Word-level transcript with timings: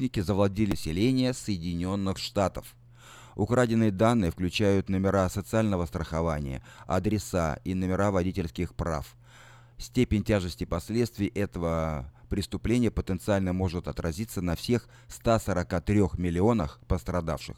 преступники 0.00 0.20
завладели 0.20 0.74
селения 0.76 1.34
Соединенных 1.34 2.16
Штатов. 2.16 2.74
Украденные 3.36 3.90
данные 3.90 4.30
включают 4.30 4.88
номера 4.88 5.28
социального 5.28 5.84
страхования, 5.84 6.62
адреса 6.86 7.60
и 7.64 7.74
номера 7.74 8.10
водительских 8.10 8.74
прав. 8.74 9.14
Степень 9.76 10.24
тяжести 10.24 10.64
последствий 10.64 11.26
этого 11.26 12.10
преступления 12.30 12.90
потенциально 12.90 13.52
может 13.52 13.88
отразиться 13.88 14.40
на 14.40 14.56
всех 14.56 14.88
143 15.08 16.16
миллионах 16.16 16.80
пострадавших. 16.88 17.56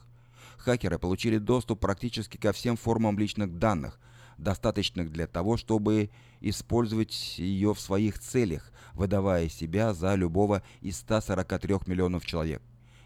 Хакеры 0.58 0.98
получили 0.98 1.38
доступ 1.38 1.78
практически 1.78 2.38
ко 2.38 2.52
всем 2.52 2.76
формам 2.76 3.20
личных 3.20 3.56
данных, 3.56 4.00
достаточных 4.36 5.12
для 5.12 5.28
того, 5.28 5.56
чтобы 5.56 6.10
использовать 6.42 7.38
ее 7.38 7.74
в 7.74 7.80
своих 7.80 8.18
целях, 8.18 8.72
выдавая 8.94 9.48
себя 9.48 9.94
за 9.94 10.14
любого 10.14 10.62
из 10.80 10.98
143 10.98 11.76
миллионов 11.86 12.26
человек. 12.26 12.62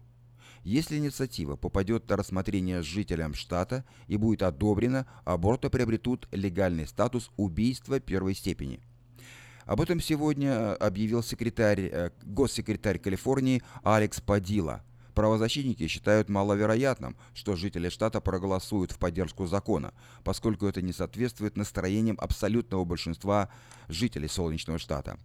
Если 0.64 0.96
инициатива 0.96 1.56
попадет 1.56 2.08
на 2.08 2.16
рассмотрение 2.16 2.80
жителям 2.80 3.34
штата 3.34 3.84
и 4.06 4.16
будет 4.16 4.42
одобрена, 4.42 5.06
аборты 5.26 5.68
приобретут 5.68 6.28
легальный 6.32 6.86
статус 6.86 7.30
убийства 7.36 8.00
первой 8.00 8.34
степени– 8.34 8.80
об 9.70 9.80
этом 9.80 10.00
сегодня 10.00 10.50
э, 10.50 10.72
объявил 10.80 11.22
секретарь, 11.22 11.82
э, 11.82 12.10
госсекретарь 12.24 12.98
Калифорнии 12.98 13.62
Алекс 13.84 14.20
Падила. 14.20 14.82
Правозащитники 15.14 15.86
считают 15.86 16.28
маловероятным, 16.28 17.16
что 17.34 17.54
жители 17.54 17.88
штата 17.88 18.20
проголосуют 18.20 18.90
в 18.90 18.98
поддержку 18.98 19.46
закона, 19.46 19.94
поскольку 20.24 20.66
это 20.66 20.82
не 20.82 20.92
соответствует 20.92 21.56
настроениям 21.56 22.16
абсолютного 22.20 22.84
большинства 22.84 23.48
жителей 23.86 24.26
Солнечного 24.26 24.80
штата. 24.80 25.20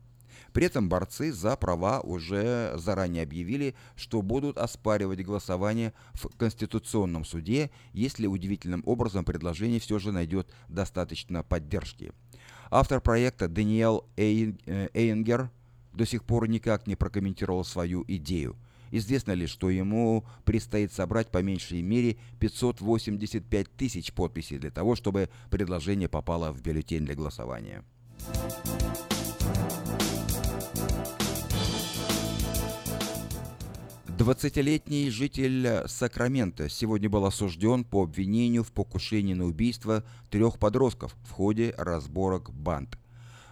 При 0.54 0.68
этом 0.68 0.90
борцы 0.90 1.34
за 1.34 1.56
права 1.56 2.02
уже 2.02 2.74
заранее 2.76 3.24
объявили, 3.24 3.74
что 3.96 4.22
будут 4.22 4.60
оспаривать 4.60 5.26
голосование 5.26 5.92
в 6.14 6.28
Конституционном 6.38 7.26
суде, 7.26 7.72
если 7.94 8.28
удивительным 8.28 8.84
образом 8.86 9.26
предложение 9.26 9.80
все 9.80 9.98
же 9.98 10.12
найдет 10.12 10.54
достаточно 10.70 11.42
поддержки. 11.42 12.14
Автор 12.72 13.02
проекта 13.02 13.48
Даниэл 13.48 14.06
э, 14.18 14.54
Эйнгер 14.94 15.50
до 15.94 16.06
сих 16.06 16.24
пор 16.24 16.48
никак 16.48 16.88
не 16.88 16.96
прокомментировал 16.96 17.64
свою 17.64 18.04
идею. 18.08 18.56
Известно 18.92 19.32
ли, 19.32 19.48
что 19.48 19.70
ему 19.70 20.26
предстоит 20.46 20.94
собрать 20.94 21.28
по 21.30 21.42
меньшей 21.42 21.82
мере 21.82 22.18
585 22.40 23.68
тысяч 23.76 24.14
подписей 24.14 24.58
для 24.58 24.72
того, 24.72 24.96
чтобы 24.96 25.30
предложение 25.50 26.08
попало 26.08 26.52
в 26.52 26.62
бюллетень 26.62 27.06
для 27.06 27.16
голосования. 27.16 27.84
20-летний 34.26 35.12
житель 35.12 35.88
Сакрамента 35.88 36.68
сегодня 36.68 37.08
был 37.08 37.28
осужден 37.28 37.84
по 37.84 38.02
обвинению 38.02 38.64
в 38.64 38.72
покушении 38.72 39.36
на 39.36 39.46
убийство 39.46 40.04
трех 40.32 40.58
подростков 40.58 41.16
в 41.26 41.30
ходе 41.30 41.76
разборок 41.78 42.52
банд. 42.52 42.98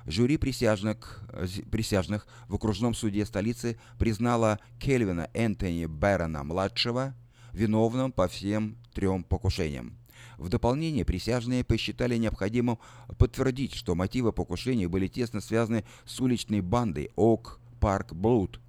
Жюри 0.08 0.38
присяжных, 0.38 1.22
присяжных 1.70 2.26
в 2.48 2.56
окружном 2.56 2.96
суде 2.96 3.24
столицы 3.24 3.78
признало 4.00 4.60
Кельвина 4.80 5.30
Энтони 5.36 5.86
Бэрона-младшего 5.86 7.14
виновным 7.52 8.12
по 8.12 8.28
всем 8.28 8.76
трем 8.96 9.24
покушениям. 9.24 9.96
В 10.40 10.50
дополнение 10.50 11.06
присяжные 11.06 11.64
посчитали 11.64 12.18
необходимым 12.18 12.80
подтвердить, 13.20 13.76
что 13.76 13.94
мотивы 13.94 14.34
покушения 14.34 14.88
были 14.88 15.06
тесно 15.08 15.40
связаны 15.40 15.84
с 16.06 16.20
уличной 16.20 16.62
бандой 16.62 17.12
Ок 17.16 17.60
Парк 17.80 18.14
Блуд, 18.14 18.60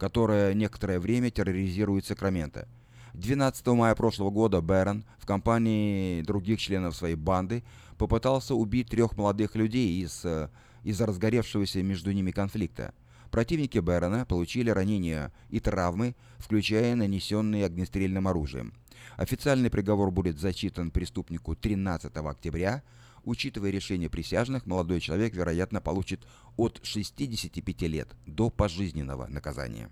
которая 0.00 0.54
некоторое 0.54 0.98
время 0.98 1.30
терроризирует 1.30 2.06
Сакраменто. 2.06 2.66
12 3.12 3.66
мая 3.68 3.94
прошлого 3.94 4.30
года 4.30 4.62
Бэрон 4.62 5.04
в 5.18 5.26
компании 5.26 6.22
других 6.22 6.58
членов 6.58 6.96
своей 6.96 7.16
банды 7.16 7.62
попытался 7.98 8.54
убить 8.54 8.88
трех 8.88 9.16
молодых 9.18 9.56
людей 9.56 10.02
из, 10.02 10.24
э, 10.24 10.48
из-за 10.84 11.04
разгоревшегося 11.04 11.82
между 11.82 12.12
ними 12.12 12.30
конфликта. 12.30 12.94
Противники 13.30 13.78
Бэрона 13.78 14.24
получили 14.24 14.70
ранения 14.70 15.32
и 15.50 15.60
травмы, 15.60 16.16
включая 16.38 16.94
нанесенные 16.96 17.66
огнестрельным 17.66 18.26
оружием. 18.26 18.72
Официальный 19.18 19.68
приговор 19.68 20.10
будет 20.10 20.40
зачитан 20.40 20.90
преступнику 20.90 21.54
13 21.54 22.16
октября, 22.16 22.82
Учитывая 23.24 23.70
решение 23.70 24.08
присяжных, 24.08 24.66
молодой 24.66 25.00
человек, 25.00 25.34
вероятно, 25.34 25.80
получит 25.80 26.20
от 26.56 26.80
65 26.82 27.82
лет 27.82 28.08
до 28.26 28.50
пожизненного 28.50 29.26
наказания. 29.26 29.90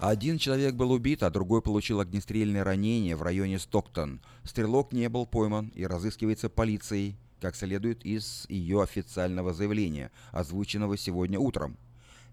Один 0.00 0.36
человек 0.36 0.74
был 0.74 0.90
убит, 0.90 1.22
а 1.22 1.30
другой 1.30 1.62
получил 1.62 1.98
огнестрельное 1.98 2.62
ранение 2.62 3.16
в 3.16 3.22
районе 3.22 3.58
Стоктон. 3.58 4.20
Стрелок 4.42 4.92
не 4.92 5.08
был 5.08 5.24
пойман 5.24 5.72
и 5.74 5.86
разыскивается 5.86 6.50
полицией, 6.50 7.16
как 7.40 7.56
следует 7.56 8.04
из 8.04 8.44
ее 8.50 8.82
официального 8.82 9.54
заявления, 9.54 10.10
озвученного 10.30 10.98
сегодня 10.98 11.38
утром. 11.38 11.78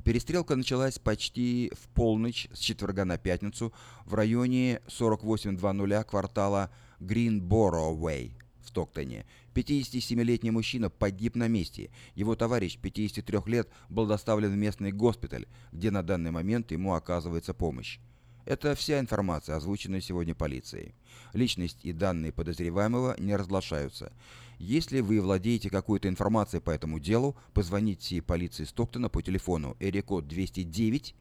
Перестрелка 0.04 0.56
началась 0.56 0.98
почти 0.98 1.72
в 1.76 1.88
полночь 1.90 2.48
с 2.52 2.60
четверга 2.60 3.06
на 3.06 3.18
пятницу 3.18 3.72
в 4.06 4.16
районе 4.16 4.82
4800 4.88 6.04
квартала 6.06 6.72
Гринборо-Уэй 7.00 8.36
в 8.62 8.72
Токтоне. 8.72 9.26
57-летний 9.54 10.50
мужчина 10.50 10.90
погиб 10.90 11.36
на 11.36 11.48
месте. 11.48 11.92
Его 12.16 12.36
товарищ, 12.36 12.78
53 12.80 13.40
лет, 13.46 13.70
был 13.90 14.08
доставлен 14.08 14.52
в 14.52 14.56
местный 14.56 14.92
госпиталь, 14.92 15.46
где 15.72 15.92
на 15.92 16.02
данный 16.02 16.32
момент 16.32 16.72
ему 16.72 16.94
оказывается 16.94 17.54
помощь. 17.54 18.00
Это 18.46 18.76
вся 18.76 19.00
информация, 19.00 19.56
озвученная 19.56 20.02
сегодня 20.02 20.36
полицией. 20.36 20.96
Личность 21.34 21.80
и 21.84 21.94
данные 21.94 22.32
подозреваемого 22.32 23.16
не 23.20 23.36
разглашаются. 23.36 24.12
Если 24.60 25.00
вы 25.00 25.22
владеете 25.22 25.70
какой-то 25.70 26.08
информацией 26.08 26.62
по 26.62 26.72
этому 26.72 27.00
делу, 27.00 27.36
позвоните 27.54 28.22
полиции 28.22 28.64
Стоктона 28.64 29.10
по 29.10 29.22
телефону 29.22 29.76
Эрикод 29.80 30.28
209 30.28 31.16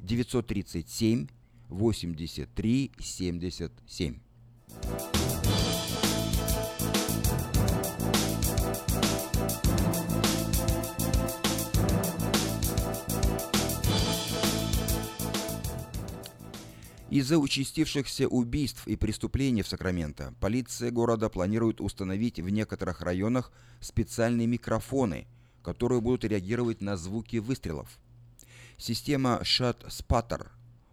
937 0.00 1.28
83 1.68 2.92
77. 3.00 4.18
Из-за 17.14 17.38
участившихся 17.38 18.26
убийств 18.26 18.88
и 18.88 18.96
преступлений 18.96 19.62
в 19.62 19.68
Сакраменто 19.68 20.34
полиция 20.40 20.90
города 20.90 21.28
планирует 21.28 21.80
установить 21.80 22.40
в 22.40 22.48
некоторых 22.48 23.02
районах 23.02 23.52
специальные 23.78 24.48
микрофоны, 24.48 25.28
которые 25.62 26.00
будут 26.00 26.24
реагировать 26.24 26.80
на 26.80 26.96
звуки 26.96 27.36
выстрелов. 27.36 27.88
Система 28.78 29.38
Shut 29.44 29.86
Spatter 29.86 30.48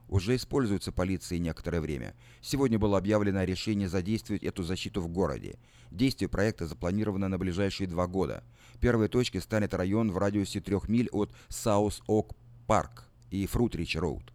уже 0.09 0.35
используется 0.35 0.91
полицией 0.91 1.39
некоторое 1.39 1.81
время. 1.81 2.13
Сегодня 2.39 2.77
было 2.77 2.99
объявлено 2.99 3.43
решение 3.43 3.89
задействовать 3.89 4.43
эту 4.43 4.61
защиту 4.61 5.01
в 5.01 5.07
городе. 5.07 5.57
Действие 5.89 6.29
проекта 6.29 6.67
запланировано 6.67 7.29
на 7.29 7.39
ближайшие 7.39 7.87
два 7.87 8.05
года. 8.05 8.43
Первой 8.79 9.07
точкой 9.07 9.41
станет 9.41 9.73
район 9.73 10.11
в 10.11 10.19
радиусе 10.19 10.59
трех 10.59 10.87
миль 10.87 11.09
от 11.11 11.31
Саус-Ок 11.49 12.35
Парк 12.67 13.05
и 13.31 13.47
Фрутрич 13.47 13.95
Роуд. 13.95 14.31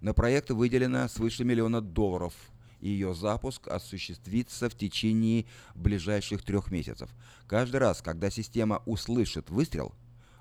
На 0.00 0.14
проект 0.14 0.50
выделено 0.50 1.08
свыше 1.08 1.44
миллиона 1.44 1.82
долларов, 1.82 2.32
ее 2.80 3.14
запуск 3.14 3.68
осуществится 3.68 4.70
в 4.70 4.74
течение 4.74 5.44
ближайших 5.74 6.42
трех 6.42 6.70
месяцев. 6.70 7.10
Каждый 7.46 7.76
раз, 7.76 8.00
когда 8.00 8.30
система 8.30 8.82
услышит 8.86 9.50
выстрел, 9.50 9.94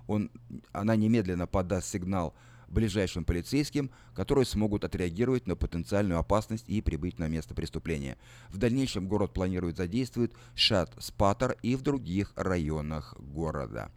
он, 0.08 0.32
она 0.72 0.96
немедленно 0.96 1.46
подаст 1.46 1.90
сигнал 1.90 2.34
ближайшим 2.70 3.26
полицейским, 3.26 3.92
которые 4.14 4.46
смогут 4.46 4.86
отреагировать 4.86 5.48
на 5.48 5.56
потенциальную 5.56 6.20
опасность 6.20 6.70
и 6.70 6.82
прибыть 6.82 7.20
на 7.20 7.28
место 7.28 7.54
преступления. 7.54 8.18
В 8.50 8.58
дальнейшем 8.58 9.08
город 9.08 9.34
планирует 9.34 9.78
задействовать 9.78 10.32
Шат-Спаттер 10.56 11.58
и 11.64 11.76
в 11.76 11.82
других 11.82 12.32
районах 12.36 13.16
города. 13.20 13.92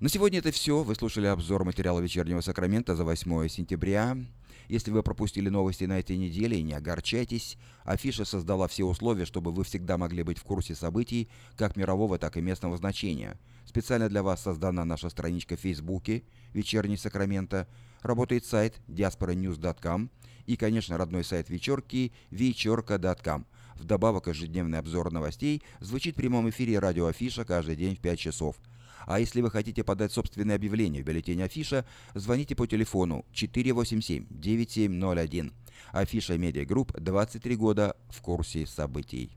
На 0.00 0.08
сегодня 0.08 0.38
это 0.38 0.52
все. 0.52 0.84
Вы 0.84 0.94
слушали 0.94 1.26
обзор 1.26 1.64
материала 1.64 1.98
«Вечернего 1.98 2.40
Сакрамента» 2.40 2.94
за 2.94 3.02
8 3.02 3.48
сентября. 3.48 4.16
Если 4.68 4.92
вы 4.92 5.02
пропустили 5.02 5.48
новости 5.48 5.82
на 5.84 5.98
этой 5.98 6.16
неделе, 6.16 6.62
не 6.62 6.72
огорчайтесь. 6.72 7.58
Афиша 7.82 8.24
создала 8.24 8.68
все 8.68 8.84
условия, 8.84 9.24
чтобы 9.24 9.50
вы 9.50 9.64
всегда 9.64 9.98
могли 9.98 10.22
быть 10.22 10.38
в 10.38 10.44
курсе 10.44 10.76
событий 10.76 11.28
как 11.56 11.74
мирового, 11.74 12.16
так 12.16 12.36
и 12.36 12.40
местного 12.40 12.76
значения. 12.76 13.40
Специально 13.66 14.08
для 14.08 14.22
вас 14.22 14.40
создана 14.40 14.84
наша 14.84 15.10
страничка 15.10 15.56
в 15.56 15.60
Фейсбуке 15.62 16.22
«Вечерний 16.52 16.96
Сакраменто». 16.96 17.66
Работает 18.02 18.44
сайт 18.44 18.80
diasporanews.com 18.86 20.10
и, 20.46 20.56
конечно, 20.56 20.96
родной 20.96 21.24
сайт 21.24 21.50
вечерки 21.50 22.12
вечерка.com. 22.30 23.46
Вдобавок, 23.74 24.28
ежедневный 24.28 24.78
обзор 24.78 25.10
новостей 25.10 25.60
звучит 25.80 26.14
в 26.14 26.18
прямом 26.18 26.48
эфире 26.50 26.78
радио 26.78 27.06
Афиша 27.06 27.44
каждый 27.44 27.74
день 27.74 27.96
в 27.96 28.00
5 28.00 28.16
часов– 28.16 28.54
а 29.06 29.20
если 29.20 29.40
вы 29.40 29.50
хотите 29.50 29.82
подать 29.84 30.12
собственное 30.12 30.56
объявление 30.56 31.02
в 31.02 31.06
бюллетень 31.06 31.42
Афиша, 31.42 31.86
звоните 32.14 32.54
по 32.54 32.66
телефону 32.66 33.24
487-9701. 33.32 35.52
Афиша 35.92 36.38
Медиа 36.38 36.64
Групп 36.64 36.92
23 36.98 37.56
года 37.56 37.96
в 38.10 38.20
курсе 38.20 38.66
событий. 38.66 39.30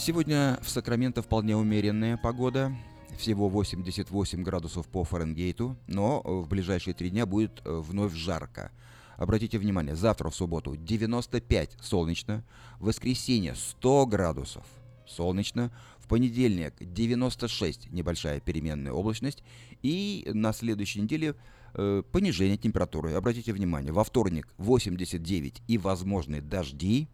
Сегодня 0.00 0.58
в 0.62 0.70
Сакраменто 0.70 1.20
вполне 1.20 1.54
умеренная 1.54 2.16
погода, 2.16 2.74
всего 3.18 3.50
88 3.50 4.42
градусов 4.42 4.88
по 4.88 5.04
Фаренгейту, 5.04 5.76
но 5.88 6.22
в 6.24 6.48
ближайшие 6.48 6.94
три 6.94 7.10
дня 7.10 7.26
будет 7.26 7.60
э, 7.66 7.70
вновь 7.70 8.14
жарко. 8.14 8.72
Обратите 9.18 9.58
внимание, 9.58 9.94
завтра 9.94 10.30
в 10.30 10.34
субботу 10.34 10.74
95 10.74 11.76
солнечно, 11.82 12.42
в 12.78 12.86
воскресенье 12.86 13.54
100 13.54 14.06
градусов 14.06 14.64
солнечно, 15.06 15.70
в 15.98 16.08
понедельник 16.08 16.72
96 16.80 17.92
небольшая 17.92 18.40
переменная 18.40 18.92
облачность 18.92 19.44
и 19.82 20.26
на 20.32 20.54
следующей 20.54 21.02
неделе 21.02 21.34
э, 21.74 22.02
понижение 22.10 22.56
температуры. 22.56 23.12
Обратите 23.12 23.52
внимание, 23.52 23.92
во 23.92 24.04
вторник 24.04 24.48
89 24.56 25.60
и 25.68 25.76
возможны 25.76 26.40
дожди, 26.40 27.06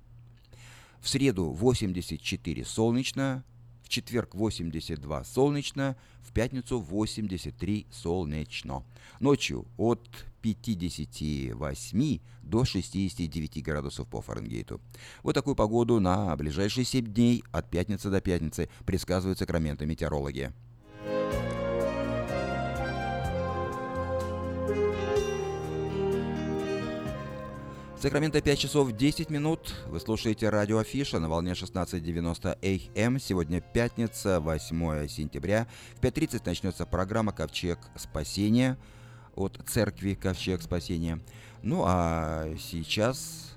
в 1.00 1.08
среду 1.08 1.50
84 1.50 2.64
солнечно, 2.64 3.44
в 3.82 3.88
четверг 3.88 4.34
82 4.34 5.24
солнечно, 5.24 5.96
в 6.20 6.32
пятницу 6.32 6.80
83 6.80 7.86
солнечно. 7.90 8.84
Ночью 9.20 9.66
от 9.76 10.08
58 10.42 12.18
до 12.42 12.64
69 12.64 13.62
градусов 13.62 14.06
по 14.08 14.20
Фаренгейту. 14.20 14.80
Вот 15.22 15.34
такую 15.34 15.56
погоду 15.56 16.00
на 16.00 16.34
ближайшие 16.36 16.84
7 16.84 17.06
дней 17.06 17.44
от 17.52 17.70
пятницы 17.70 18.10
до 18.10 18.20
пятницы 18.20 18.68
предсказывают 18.84 19.38
сакраменто 19.38 19.86
метеорологи. 19.86 20.52
Сакраменто 27.98 28.42
5 28.42 28.58
часов 28.58 28.92
10 28.92 29.30
минут. 29.30 29.74
Вы 29.86 30.00
слушаете 30.00 30.50
радио 30.50 30.78
Афиша 30.78 31.18
на 31.18 31.30
волне 31.30 31.52
16.90 31.52 32.58
АМ. 32.62 33.14
Эм. 33.14 33.18
Сегодня 33.18 33.62
пятница, 33.62 34.38
8 34.38 35.08
сентября. 35.08 35.66
В 35.94 36.02
5.30 36.02 36.42
начнется 36.44 36.84
программа 36.84 37.32
«Ковчег 37.32 37.78
спасения» 37.96 38.76
от 39.34 39.58
церкви 39.66 40.12
«Ковчег 40.12 40.60
спасения». 40.60 41.20
Ну 41.62 41.84
а 41.86 42.54
сейчас... 42.58 43.56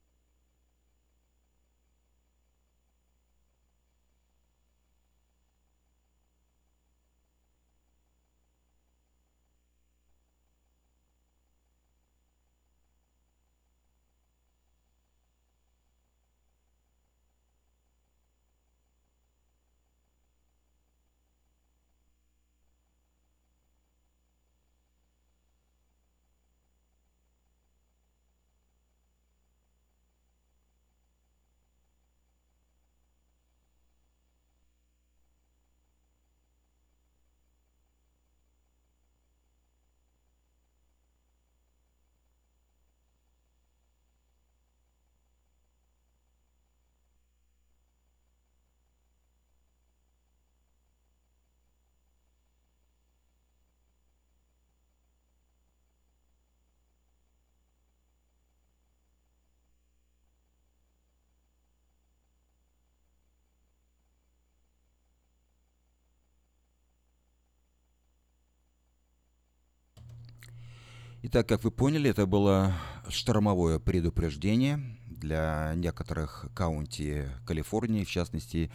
Итак, 71.23 71.47
как 71.47 71.63
вы 71.63 71.69
поняли, 71.69 72.09
это 72.09 72.25
было 72.25 72.73
штормовое 73.07 73.77
предупреждение 73.77 74.79
для 75.05 75.71
некоторых 75.75 76.47
каунти 76.55 77.25
Калифорнии, 77.45 78.03
в 78.03 78.09
частности 78.09 78.71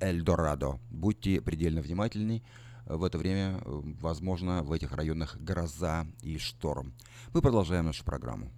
Эльдорадо. 0.00 0.78
Будьте 0.90 1.42
предельно 1.42 1.82
внимательны. 1.82 2.42
В 2.86 3.04
это 3.04 3.18
время, 3.18 3.60
возможно, 3.64 4.62
в 4.62 4.72
этих 4.72 4.92
районах 4.92 5.36
гроза 5.36 6.06
и 6.22 6.38
шторм. 6.38 6.94
Мы 7.34 7.42
продолжаем 7.42 7.84
нашу 7.84 8.02
программу. 8.02 8.50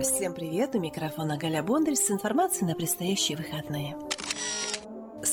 Всем 0.00 0.32
привет! 0.32 0.74
У 0.74 0.80
микрофона 0.80 1.36
Галя 1.36 1.62
Бондарь 1.62 1.94
с 1.94 2.10
информацией 2.10 2.66
на 2.66 2.74
предстоящие 2.74 3.36
выходные. 3.36 3.96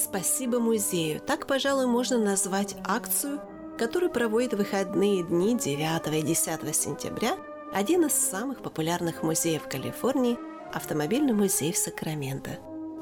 «Спасибо 0.10 0.60
музею»– 0.60 1.22
так, 1.28 1.46
пожалуй, 1.46 1.86
можно 1.86 2.18
назвать 2.18 2.76
акцию, 2.84 3.40
которую 3.78 4.12
проводит 4.12 4.54
в 4.54 4.58
выходные 4.58 5.24
дни 5.24 5.56
9 5.56 6.08
и 6.08 6.22
10 6.24 6.76
сентября 6.76 7.38
один 7.72 8.08
из 8.08 8.14
самых 8.14 8.64
популярных 8.64 9.22
музеев 9.22 9.68
Калифорнии– 9.70 10.38
Автомобильный 10.74 11.34
музей 11.34 11.72
в 11.72 11.78
Сакраменто. 11.78 12.58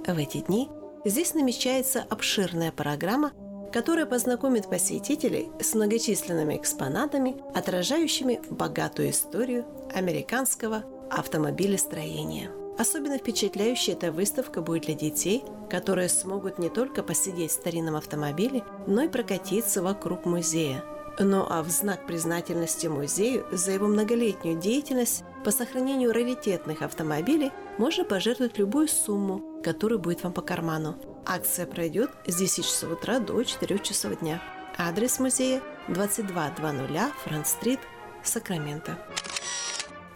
В 0.05 0.17
эти 0.17 0.39
дни 0.39 0.69
здесь 1.05 1.33
намечается 1.33 2.05
обширная 2.09 2.73
программа, 2.73 3.31
которая 3.71 4.05
познакомит 4.05 4.69
посетителей 4.69 5.49
с 5.61 5.75
многочисленными 5.75 6.57
экспонатами, 6.57 7.37
отражающими 7.55 8.41
богатую 8.49 9.11
историю 9.11 9.65
американского 9.93 10.83
автомобилестроения. 11.09 12.51
Особенно 12.77 13.17
впечатляющей 13.17 13.93
эта 13.93 14.11
выставка 14.11 14.61
будет 14.61 14.83
для 14.83 14.93
детей, 14.93 15.43
которые 15.69 16.09
смогут 16.09 16.59
не 16.59 16.69
только 16.69 17.01
посидеть 17.01 17.51
в 17.51 17.55
старинном 17.55 17.95
автомобиле, 17.95 18.63
но 18.85 19.03
и 19.03 19.07
прокатиться 19.07 19.81
вокруг 19.81 20.25
музея. 20.25 20.83
Ну 21.19 21.45
а 21.49 21.63
в 21.63 21.69
знак 21.69 22.05
признательности 22.05 22.85
музею 22.85 23.47
за 23.51 23.71
его 23.71 23.87
многолетнюю 23.87 24.59
деятельность 24.59 25.23
по 25.43 25.49
сохранению 25.49 26.13
раритетных 26.13 26.83
автомобилей 26.83 27.51
можно 27.79 28.03
пожертвовать 28.03 28.59
любую 28.59 28.87
сумму, 28.87 29.41
которая 29.63 29.97
будет 29.97 30.21
вам 30.23 30.33
по 30.33 30.41
карману. 30.41 30.95
Акция 31.25 31.65
пройдет 31.65 32.11
с 32.27 32.35
10 32.35 32.63
часов 32.63 32.91
утра 32.91 33.19
до 33.19 33.43
4 33.43 33.79
часов 33.79 34.19
дня. 34.19 34.41
Адрес 34.77 35.19
музея 35.19 35.63
2200 35.87 37.11
Франк-стрит, 37.23 37.79
Сакраменто. 38.23 38.99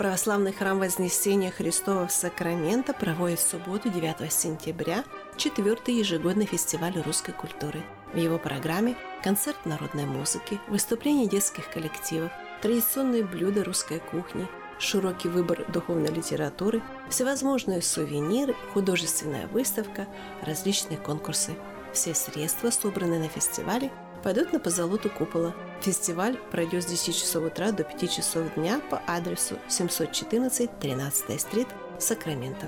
Православный 0.01 0.51
храм 0.51 0.79
Вознесения 0.79 1.51
Христова 1.51 2.07
в 2.07 2.11
Сакраменто 2.11 2.91
проводит 2.91 3.37
в 3.37 3.47
субботу 3.47 3.87
9 3.87 4.33
сентября 4.33 5.03
четвертый 5.37 5.93
ежегодный 5.93 6.47
фестиваль 6.47 6.99
русской 7.05 7.33
культуры. 7.33 7.83
В 8.11 8.17
его 8.17 8.39
программе 8.39 8.95
концерт 9.21 9.63
народной 9.63 10.05
музыки, 10.05 10.59
выступления 10.69 11.27
детских 11.27 11.69
коллективов, 11.69 12.31
традиционные 12.63 13.23
блюда 13.23 13.63
русской 13.63 13.99
кухни, 13.99 14.47
широкий 14.79 15.29
выбор 15.29 15.71
духовной 15.71 16.09
литературы, 16.09 16.81
всевозможные 17.11 17.83
сувениры, 17.83 18.55
художественная 18.73 19.45
выставка, 19.49 20.07
различные 20.41 20.97
конкурсы. 20.97 21.51
Все 21.93 22.15
средства, 22.15 22.71
собранные 22.71 23.19
на 23.19 23.29
фестивале, 23.29 23.91
пойдут 24.23 24.53
на 24.53 24.59
позолоту 24.59 25.09
купола. 25.09 25.53
Фестиваль 25.81 26.37
пройдет 26.51 26.83
с 26.83 26.87
10 26.87 27.15
часов 27.15 27.45
утра 27.45 27.71
до 27.71 27.83
5 27.83 28.11
часов 28.11 28.53
дня 28.55 28.81
по 28.89 29.01
адресу 29.07 29.57
714 29.67 30.79
13 30.79 31.41
стрит, 31.41 31.67
Сакраменто. 31.99 32.67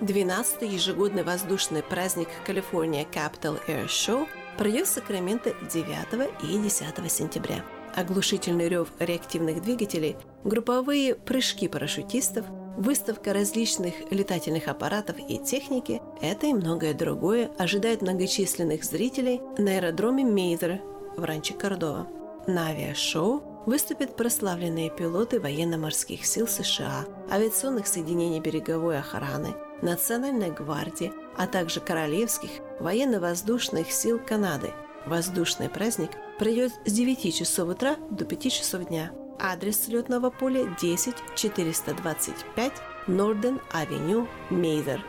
12-й 0.00 0.68
ежегодный 0.68 1.24
воздушный 1.24 1.82
праздник 1.82 2.28
California 2.46 3.06
Capital 3.10 3.58
Air 3.66 3.86
Show 3.86 4.28
пройдет 4.56 4.86
в 4.86 4.90
Сакраменто 4.90 5.54
9 5.70 6.30
и 6.44 6.58
10 6.58 7.12
сентября. 7.12 7.64
Оглушительный 7.96 8.68
рев 8.68 8.88
реактивных 8.98 9.62
двигателей, 9.62 10.16
групповые 10.44 11.16
прыжки 11.16 11.66
парашютистов, 11.66 12.46
выставка 12.78 13.32
различных 13.32 13.94
летательных 14.10 14.68
аппаратов 14.68 15.16
и 15.28 15.38
техники– 15.38 16.00
это 16.22 16.46
и 16.46 16.54
многое 16.54 16.94
другое 16.94 17.50
ожидает 17.58 18.02
многочисленных 18.02 18.84
зрителей 18.84 19.40
на 19.58 19.72
аэродроме 19.72 20.24
Мейдер 20.24 20.80
в 21.16 21.24
ранче 21.24 21.54
Кордова. 21.54 22.06
На 22.46 22.68
авиашоу 22.68 23.42
выступят 23.66 24.16
прославленные 24.16 24.90
пилоты 24.90 25.40
военно-морских 25.40 26.24
сил 26.24 26.46
США, 26.46 27.04
авиационных 27.30 27.86
соединений 27.86 28.40
береговой 28.40 28.98
охраны, 28.98 29.54
Национальной 29.82 30.50
гвардии, 30.50 31.12
а 31.36 31.46
также 31.46 31.80
Королевских 31.80 32.50
военно-воздушных 32.80 33.90
сил 33.90 34.20
Канады. 34.24 34.70
Воздушный 35.04 35.68
праздник 35.68 36.10
пройдет 36.38 36.72
с 36.86 36.92
9 36.92 37.34
часов 37.34 37.68
утра 37.70 37.96
до 38.10 38.24
5 38.24 38.52
часов 38.52 38.86
дня. 38.86 39.10
Адрес 39.38 39.88
летного 39.88 40.30
поля 40.30 40.64
10 40.80 41.14
425 41.36 42.72
Норден 43.06 43.60
Авеню, 43.72 44.28
Мейдер. 44.50 45.04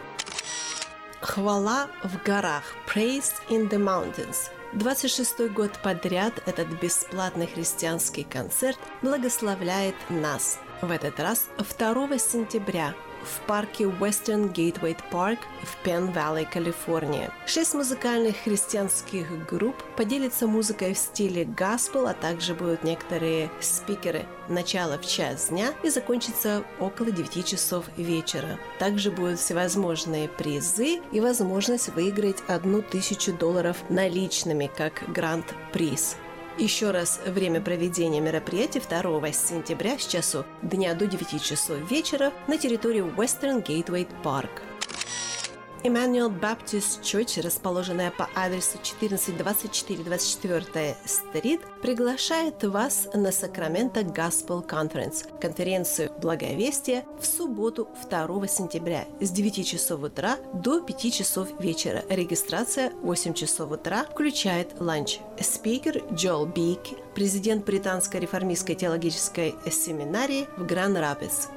Хвала 1.22 1.88
в 2.04 2.24
горах. 2.24 2.64
Praise 2.88 3.34
in 3.50 3.70
the 3.70 3.78
Mountains. 3.78 4.50
26 4.74 5.52
год 5.52 5.72
подряд 5.84 6.34
этот 6.46 6.68
бесплатный 6.80 7.48
христианский 7.48 8.24
концерт 8.24 8.78
благословляет 9.02 9.96
нас. 10.10 10.60
В 10.82 10.92
этот 10.92 11.20
раз 11.20 11.48
2 11.58 12.18
сентября 12.20 12.94
в 13.24 13.40
парке 13.48 13.86
Western 13.86 14.54
Gateway 14.54 14.98
Park 15.12 15.40
в 15.64 15.76
Пен-Валлей, 15.84 16.46
Калифорния. 16.46 17.32
Шесть 17.46 17.74
музыкальных 17.74 18.38
христианских 18.38 19.28
групп 19.48 19.76
поделятся 19.96 20.48
музыкой 20.48 20.94
в 20.94 20.98
стиле 20.98 21.46
гаспел, 21.46 22.08
а 22.08 22.14
также 22.14 22.54
будут 22.54 22.84
некоторые 22.84 23.50
спикеры. 23.60 24.26
Начало 24.48 24.98
в 24.98 25.06
час 25.06 25.50
дня 25.50 25.74
и 25.84 25.90
закончится 25.90 26.64
около 26.80 27.12
9 27.12 27.46
часов 27.46 27.86
вечера. 27.98 28.58
Также 28.80 29.12
будут 29.12 29.40
всевозможные 29.40 30.28
призы 30.28 31.02
и 31.12 31.20
возможность 31.20 31.90
выиграть 31.90 32.44
одну 32.48 32.82
тысячу 32.82 33.34
долларов 33.34 33.78
наличными 33.90 34.70
как 34.76 35.04
гранд-приз. 35.12 36.16
Еще 36.60 36.92
раз, 36.92 37.22
время 37.26 37.62
проведения 37.62 38.20
мероприятия 38.20 38.82
2 38.82 39.32
сентября 39.32 39.98
с 39.98 40.06
часу 40.06 40.46
дня 40.62 40.94
до 40.94 41.08
9 41.08 41.42
часов 41.42 41.78
вечера 41.90 42.34
на 42.48 42.58
территории 42.58 43.02
Western 43.02 43.66
Gateway 43.66 44.06
Park. 44.22 44.50
Emmanuel 45.84 46.30
Baptist 46.30 47.02
Church, 47.04 47.42
расположенная 47.42 48.12
по 48.12 48.28
адресу 48.36 48.78
1424-24 49.02 50.96
стрит, 51.06 51.62
приглашает 51.82 52.62
вас 52.66 53.08
на 53.14 53.32
Сакраменто 53.32 54.02
Gospel 54.02 54.68
Conference, 54.68 55.26
конференцию 55.40 56.12
Благовестия 56.22 57.06
в 57.22 57.26
субботу 57.26 57.88
2 58.10 58.48
сентября 58.48 59.06
с 59.22 59.30
9 59.32 59.66
часов 59.66 60.04
утра 60.04 60.36
до 60.54 60.82
5 60.82 61.14
часов 61.14 61.48
вечера. 61.62 62.04
Регистрация 62.10 62.92
8 63.02 63.34
часов 63.34 63.72
утра, 63.72 64.04
включает 64.04 64.82
ланч. 64.82 65.20
Спикер 65.40 66.04
Джол 66.14 66.46
Бик, 66.46 66.82
президент 67.16 67.64
Британской 67.66 68.20
реформистской 68.20 68.76
теологической 68.76 69.56
семинарии 69.72 70.50
в 70.58 70.66
Гран-Рапидс. 70.66 71.48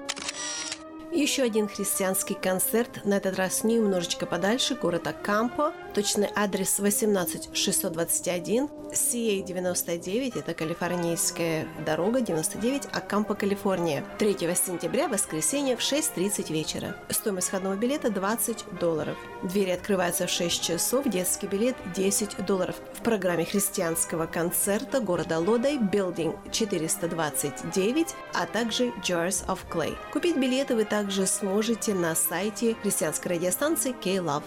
Еще 1.12 1.42
один 1.42 1.69
христианский 1.69 2.33
концерт, 2.33 3.04
на 3.04 3.19
этот 3.19 3.37
раз 3.37 3.64
немножечко 3.64 4.25
подальше, 4.25 4.76
город 4.76 5.07
Акампо. 5.07 5.75
Точный 5.95 6.30
адрес 6.34 6.78
18621, 6.78 8.71
CA99, 8.93 10.39
это 10.39 10.54
калифорнийская 10.54 11.69
дорога 11.84 12.23
99, 12.23 12.84
Акампо, 12.93 13.34
Калифорния. 13.34 14.02
3 14.19 14.37
сентября, 14.54 15.08
воскресенье 15.08 15.76
в 15.76 15.80
6.30 15.80 16.50
вечера. 16.50 16.97
Стоимость 17.10 17.49
входного 17.49 17.76
билета 17.76 18.08
20 18.08 18.65
долларов. 18.80 19.19
Двери 19.43 19.73
открываются 19.73 20.26
в 20.26 20.30
6 20.30 20.63
часов, 20.63 21.06
детский 21.06 21.47
билет 21.47 21.76
10 21.95 22.47
долларов. 22.47 22.76
В 22.95 23.02
программе 23.02 23.45
христианского 23.45 24.25
концерта 24.25 25.00
города 25.00 25.39
Лодой 25.39 25.76
Building 25.76 26.34
429, 26.50 28.15
а 28.32 28.47
также 28.47 28.87
Jars 29.02 29.47
of 29.47 29.58
Clay. 29.71 29.95
Купить 30.10 30.39
билеты 30.39 30.75
вы 30.75 30.87
также 30.87 31.01
сможете 31.26 31.95
на 31.95 32.15
сайте 32.15 32.75
христианской 32.75 33.36
радиостанции 33.36 33.93
K-Love. 33.93 34.45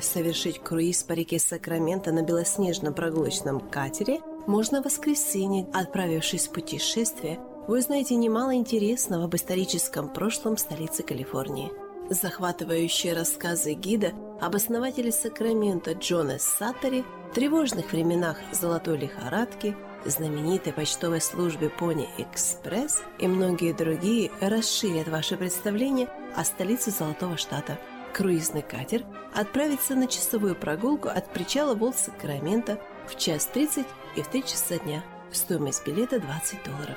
Совершить 0.00 0.62
круиз 0.62 1.02
по 1.02 1.12
реке 1.12 1.38
Сакраменто 1.38 2.12
на 2.12 2.22
белоснежном 2.22 2.94
прогулочном 2.94 3.60
катере 3.60 4.20
можно 4.46 4.82
в 4.82 4.84
воскресенье, 4.84 5.66
отправившись 5.72 6.48
в 6.48 6.52
путешествие, 6.52 7.38
вы 7.66 7.78
узнаете 7.78 8.14
немало 8.14 8.54
интересного 8.54 9.24
об 9.24 9.34
историческом 9.34 10.08
прошлом 10.08 10.56
столицы 10.56 11.02
Калифорнии. 11.02 11.72
Захватывающие 12.10 13.14
рассказы 13.14 13.72
гида 13.72 14.12
об 14.40 14.54
основателе 14.54 15.10
Сакрамента 15.10 15.92
Джона 15.92 16.38
Саттери, 16.38 17.04
тревожных 17.34 17.92
временах 17.92 18.36
золотой 18.52 18.98
лихорадки, 18.98 19.76
знаменитой 20.04 20.72
почтовой 20.72 21.20
службе 21.20 21.70
Пони 21.70 22.08
Экспресс 22.18 23.02
и 23.18 23.26
многие 23.26 23.72
другие 23.72 24.30
расширят 24.40 25.08
ваше 25.08 25.36
представление 25.36 26.08
о 26.36 26.44
столице 26.44 26.90
Золотого 26.90 27.36
Штата– 27.36 27.78
круизный 28.16 28.62
катер 28.62 29.04
отправится 29.34 29.94
на 29.94 30.06
часовую 30.06 30.56
прогулку 30.56 31.08
от 31.08 31.30
причала 31.34 31.74
Волт-Сакрамента 31.74 32.80
в 33.06 33.16
час 33.18 33.44
30 33.44 33.86
и 34.16 34.22
в 34.22 34.28
3 34.28 34.42
часа 34.42 34.78
дня. 34.78 35.04
Стоимость 35.30 35.86
билета 35.86 36.18
20 36.18 36.64
долларов. 36.64 36.96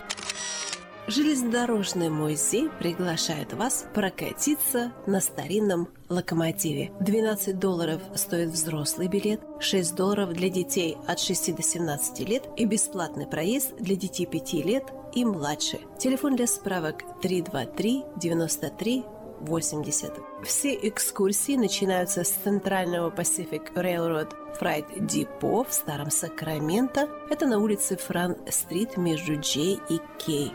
Железнодорожный 1.09 2.09
музей 2.09 2.69
приглашает 2.77 3.53
вас 3.53 3.87
прокатиться 3.95 4.93
на 5.07 5.19
старинном 5.21 5.89
локомотиве. 6.07 6.91
12 6.99 7.57
долларов 7.57 7.99
стоит 8.13 8.49
взрослый 8.49 9.07
билет, 9.07 9.41
6 9.59 9.95
долларов 9.95 10.33
для 10.33 10.49
детей 10.49 10.97
от 11.07 11.19
6 11.19 11.55
до 11.55 11.63
17 11.63 12.19
лет 12.29 12.43
и 12.57 12.65
бесплатный 12.65 13.25
проезд 13.25 13.75
для 13.79 13.95
детей 13.95 14.27
5 14.27 14.53
лет 14.65 14.83
и 15.15 15.25
младше. 15.25 15.79
Телефон 15.97 16.35
для 16.35 16.45
справок 16.45 17.01
323 17.23 18.03
93 18.17 19.03
80. 19.39 20.13
Все 20.43 20.75
экскурсии 20.75 21.55
начинаются 21.55 22.23
с 22.23 22.29
центрального 22.29 23.09
Pacific 23.09 23.73
Railroad 23.73 24.31
Freight 24.59 24.99
Depot 24.99 25.67
в 25.67 25.73
Старом 25.73 26.11
Сакраменто. 26.11 27.09
Это 27.31 27.47
на 27.47 27.57
улице 27.57 27.97
Фран-стрит 27.97 28.97
между 28.97 29.39
Джей 29.39 29.79
и 29.89 29.99
Кей. 30.19 30.53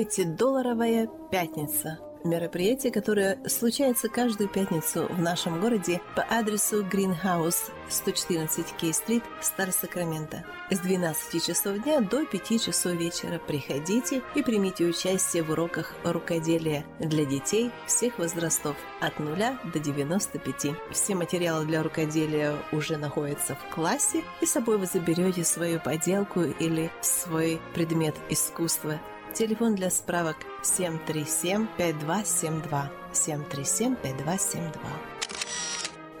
Пятидолларовая 0.00 1.10
пятница– 1.30 1.98
мероприятие, 2.24 2.90
которое 2.90 3.38
случается 3.46 4.08
каждую 4.08 4.48
пятницу 4.48 5.06
в 5.10 5.20
нашем 5.20 5.60
городе 5.60 6.00
по 6.16 6.22
адресу 6.22 6.82
Greenhouse 6.82 7.70
114 7.90 8.64
Кей-стрит, 8.80 9.22
Стар 9.42 9.72
Сакраменто. 9.72 10.42
С 10.70 10.78
12 10.78 11.44
часов 11.44 11.82
дня 11.82 12.00
до 12.00 12.24
5 12.24 12.64
часов 12.64 12.92
вечера 12.92 13.38
приходите 13.38 14.22
и 14.34 14.42
примите 14.42 14.86
участие 14.86 15.42
в 15.42 15.50
уроках 15.50 15.94
рукоделия 16.02 16.86
для 16.98 17.26
детей 17.26 17.70
всех 17.86 18.18
возрастов 18.18 18.76
от 19.00 19.18
0 19.18 19.36
до 19.72 19.78
95. 19.78 20.76
Все 20.92 21.14
материалы 21.14 21.66
для 21.66 21.82
рукоделия 21.82 22.56
уже 22.72 22.96
находятся 22.96 23.54
в 23.54 23.74
классе, 23.74 24.24
и 24.40 24.46
с 24.46 24.52
собой 24.52 24.78
вы 24.78 24.86
заберете 24.86 25.44
свою 25.44 25.78
поделку 25.78 26.40
или 26.40 26.90
свой 27.02 27.60
предмет 27.74 28.14
искусства 28.30 28.98
Телефон 29.34 29.74
для 29.76 29.90
справок 29.90 30.36
737-5272. 30.62 32.88
737-5272. 33.12 34.78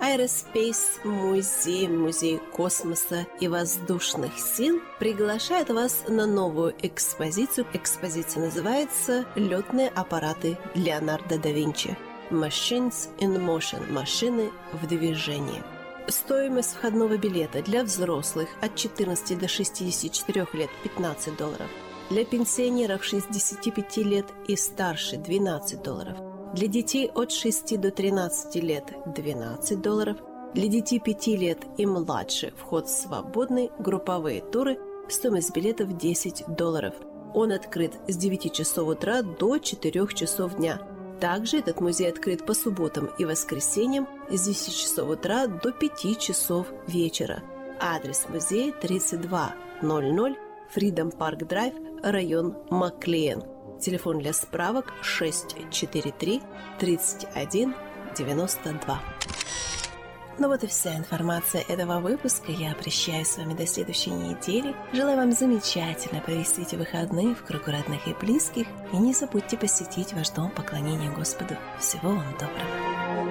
Aerospace 0.00 1.04
музей, 1.04 1.88
музей 1.88 2.40
космоса 2.52 3.26
и 3.38 3.48
воздушных 3.48 4.38
сил 4.38 4.80
приглашает 4.98 5.70
вас 5.70 6.04
на 6.08 6.26
новую 6.26 6.74
экспозицию. 6.80 7.66
Экспозиция 7.74 8.44
называется 8.44 9.26
«Летные 9.34 9.88
аппараты 9.88 10.56
Леонардо 10.74 11.38
да 11.38 11.50
Винчи». 11.50 11.98
Machines 12.30 13.08
in 13.18 13.36
Motion– 13.36 13.92
машины 13.94 14.50
в 14.72 14.86
движении. 14.86 15.62
Стоимость 16.06 16.74
входного 16.74 17.18
билета 17.18 17.62
для 17.62 17.84
взрослых 17.84 18.48
от 18.62 18.76
14 18.76 19.38
до 19.38 19.48
64 19.48 20.46
лет– 20.54 20.70
15 20.82 21.36
долларов– 21.36 21.68
для 22.10 22.24
пенсионеров 22.24 23.04
65 23.04 23.96
лет 23.98 24.26
и 24.48 24.56
старше 24.56 25.16
12 25.16 25.80
долларов. 25.80 26.18
Для 26.54 26.66
детей 26.66 27.08
от 27.14 27.30
6 27.30 27.80
до 27.80 27.92
13 27.92 28.56
лет 28.56 28.84
12 29.06 29.80
долларов. 29.80 30.16
Для 30.52 30.66
детей 30.66 30.98
5 30.98 31.26
лет 31.28 31.58
и 31.78 31.86
младше 31.86 32.52
вход 32.58 32.88
свободный, 32.90 33.70
групповые 33.78 34.40
туры, 34.40 34.80
стоимость 35.08 35.54
билетов 35.54 35.96
10 35.96 36.44
долларов. 36.48 36.94
Он 37.32 37.52
открыт 37.52 37.92
с 38.08 38.16
9 38.16 38.52
часов 38.52 38.88
утра 38.88 39.22
до 39.22 39.58
4 39.58 40.06
часов 40.08 40.56
дня. 40.56 40.82
Также 41.20 41.58
этот 41.58 41.80
музей 41.80 42.10
открыт 42.10 42.44
по 42.44 42.54
субботам 42.54 43.10
и 43.18 43.24
воскресеньям 43.24 44.08
с 44.28 44.46
10 44.46 44.74
часов 44.74 45.08
утра 45.10 45.46
до 45.46 45.70
5 45.70 46.18
часов 46.18 46.66
вечера. 46.88 47.44
Адрес 47.78 48.26
музея 48.28 48.72
3200 48.72 50.50
Freedom 50.74 51.10
Park 51.16 51.48
Drive, 51.48 51.74
район 52.02 52.56
Маклиен. 52.70 53.42
Телефон 53.80 54.18
для 54.18 54.32
справок 54.32 54.92
643 55.02 56.42
31 56.78 57.74
92. 58.16 59.00
Ну 60.38 60.48
вот 60.48 60.64
и 60.64 60.66
вся 60.66 60.96
информация 60.96 61.62
этого 61.68 62.00
выпуска. 62.00 62.50
Я 62.50 62.74
прощаюсь 62.74 63.28
с 63.28 63.36
вами 63.36 63.54
до 63.54 63.66
следующей 63.66 64.10
недели. 64.10 64.74
Желаю 64.92 65.18
вам 65.18 65.32
замечательно 65.32 66.22
провести 66.22 66.62
эти 66.62 66.76
выходные 66.76 67.34
в 67.34 67.44
кругу 67.44 67.70
родных 67.70 68.06
и 68.08 68.14
близких. 68.14 68.66
И 68.92 68.96
не 68.96 69.12
забудьте 69.12 69.58
посетить 69.58 70.14
ваш 70.14 70.30
дом 70.30 70.50
поклонения 70.50 71.10
Господу. 71.10 71.56
Всего 71.78 72.08
вам 72.08 72.32
доброго. 72.38 73.29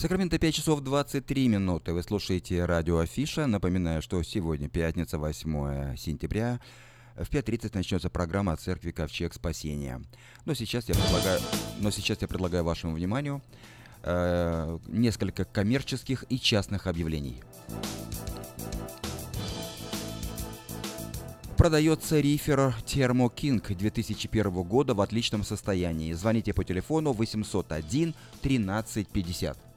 В 0.00 0.02
Сакраменто 0.02 0.38
5 0.38 0.54
часов 0.54 0.80
23 0.80 1.48
минуты. 1.48 1.92
Вы 1.92 2.02
слушаете 2.02 2.64
радио 2.64 3.00
Афиша. 3.00 3.46
Напоминаю, 3.46 4.00
что 4.00 4.22
сегодня 4.22 4.66
пятница, 4.66 5.18
8 5.18 5.94
сентября. 5.98 6.58
В 7.16 7.28
5.30 7.28 7.72
начнется 7.74 8.08
программа 8.08 8.56
церкви 8.56 8.92
Ковчег 8.92 9.34
Спасения. 9.34 10.00
Но 10.46 10.54
сейчас 10.54 10.88
я 10.88 10.94
предлагаю, 10.94 11.40
но 11.80 11.90
сейчас 11.90 12.22
я 12.22 12.28
предлагаю 12.28 12.64
вашему 12.64 12.94
вниманию 12.94 13.42
э, 14.02 14.78
несколько 14.88 15.44
коммерческих 15.44 16.24
и 16.30 16.40
частных 16.40 16.86
объявлений. 16.86 17.42
Продается 21.58 22.20
рифер 22.20 22.74
Thermo 22.86 23.30
King 23.30 23.76
2001 23.76 24.50
года 24.62 24.94
в 24.94 25.02
отличном 25.02 25.44
состоянии. 25.44 26.14
Звоните 26.14 26.54
по 26.54 26.64
телефону 26.64 27.12
801 27.12 28.14
1350. 28.40 29.69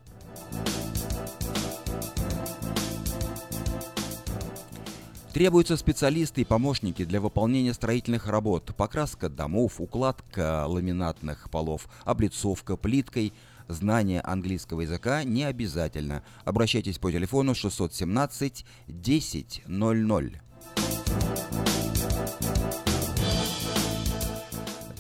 Требуются 5.34 5.78
специалисты 5.78 6.42
и 6.42 6.46
помощники 6.46 7.04
для 7.06 7.20
выполнения 7.20 7.74
строительных 7.74 8.28
работ. 8.28 8.76
Покраска 8.78 9.30
домов, 9.30 9.82
укладка 9.82 10.66
ламинатных 10.68 11.50
полов, 11.50 11.88
облицовка 12.06 12.78
плиткой. 12.78 13.34
Знание 13.68 14.22
английского 14.22 14.82
языка 14.82 15.24
не 15.24 15.44
обязательно. 15.44 16.22
Обращайтесь 16.46 17.00
по 17.00 17.12
телефону 17.12 17.56
617 17.56 18.64
1000. 18.88 20.42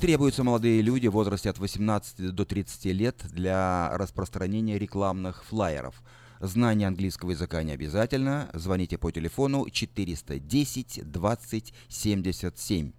Требуются 0.03 0.43
молодые 0.43 0.81
люди 0.81 1.07
в 1.07 1.13
возрасте 1.13 1.49
от 1.49 1.59
18 1.59 2.35
до 2.35 2.43
30 2.43 2.85
лет 2.87 3.23
для 3.31 3.89
распространения 3.97 4.77
рекламных 4.77 5.45
флаеров. 5.45 6.03
Знание 6.41 6.89
английского 6.89 7.31
языка 7.31 7.63
не 7.63 7.71
обязательно. 7.71 8.49
Звоните 8.53 8.97
по 8.97 9.11
телефону 9.11 9.69
410 9.69 11.09
20 11.09 11.73
77. 11.87 12.91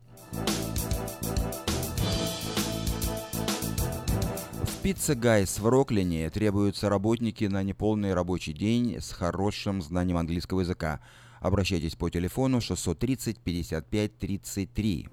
В 4.62 4.82
Пицца 4.82 5.14
Гайс 5.14 5.58
в 5.58 5.68
Роклине 5.68 6.30
требуются 6.30 6.88
работники 6.88 7.44
на 7.44 7.62
неполный 7.62 8.14
рабочий 8.14 8.54
день 8.54 8.96
с 8.98 9.12
хорошим 9.12 9.82
знанием 9.82 10.16
английского 10.16 10.60
языка. 10.60 11.00
Обращайтесь 11.40 11.96
по 11.96 12.08
телефону 12.08 12.62
630 12.62 13.40
55 13.40 14.18
33. 14.18 15.08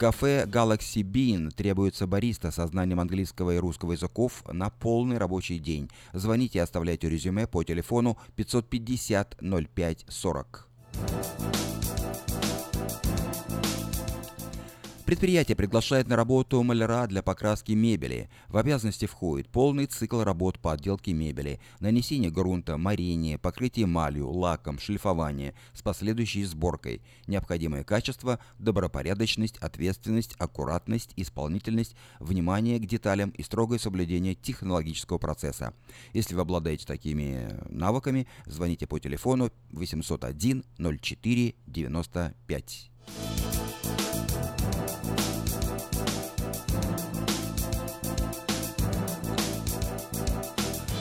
Кафе 0.00 0.46
Galaxy 0.46 1.02
Bean 1.02 1.50
требуется 1.50 2.06
бариста 2.06 2.50
со 2.50 2.66
знанием 2.66 3.00
английского 3.00 3.50
и 3.50 3.58
русского 3.58 3.92
языков 3.92 4.42
на 4.50 4.70
полный 4.70 5.18
рабочий 5.18 5.58
день. 5.58 5.90
Звоните 6.14 6.58
и 6.58 6.62
оставляйте 6.62 7.10
резюме 7.10 7.46
по 7.46 7.62
телефону 7.64 8.16
550 8.34 9.36
05 9.42 10.06
40. 10.08 10.68
Предприятие 15.10 15.56
приглашает 15.56 16.06
на 16.06 16.14
работу 16.14 16.62
маляра 16.62 17.08
для 17.08 17.20
покраски 17.20 17.72
мебели. 17.72 18.30
В 18.46 18.56
обязанности 18.56 19.06
входит 19.06 19.48
полный 19.48 19.86
цикл 19.86 20.22
работ 20.22 20.60
по 20.60 20.72
отделке 20.72 21.12
мебели, 21.12 21.58
нанесение 21.80 22.30
грунта, 22.30 22.76
морение, 22.76 23.36
покрытие 23.36 23.86
эмалью, 23.86 24.30
лаком, 24.30 24.78
шлифование 24.78 25.54
с 25.74 25.82
последующей 25.82 26.44
сборкой. 26.44 27.02
Необходимое 27.26 27.82
качество– 27.82 28.38
добропорядочность, 28.60 29.56
ответственность, 29.56 30.36
аккуратность, 30.38 31.12
исполнительность, 31.16 31.96
внимание 32.20 32.78
к 32.78 32.86
деталям 32.86 33.30
и 33.30 33.42
строгое 33.42 33.80
соблюдение 33.80 34.36
технологического 34.36 35.18
процесса. 35.18 35.74
Если 36.12 36.36
вы 36.36 36.42
обладаете 36.42 36.86
такими 36.86 37.58
навыками, 37.68 38.28
звоните 38.46 38.86
по 38.86 39.00
телефону 39.00 39.50
801 39.72 40.64
04 40.78 41.54
95. 41.66 42.90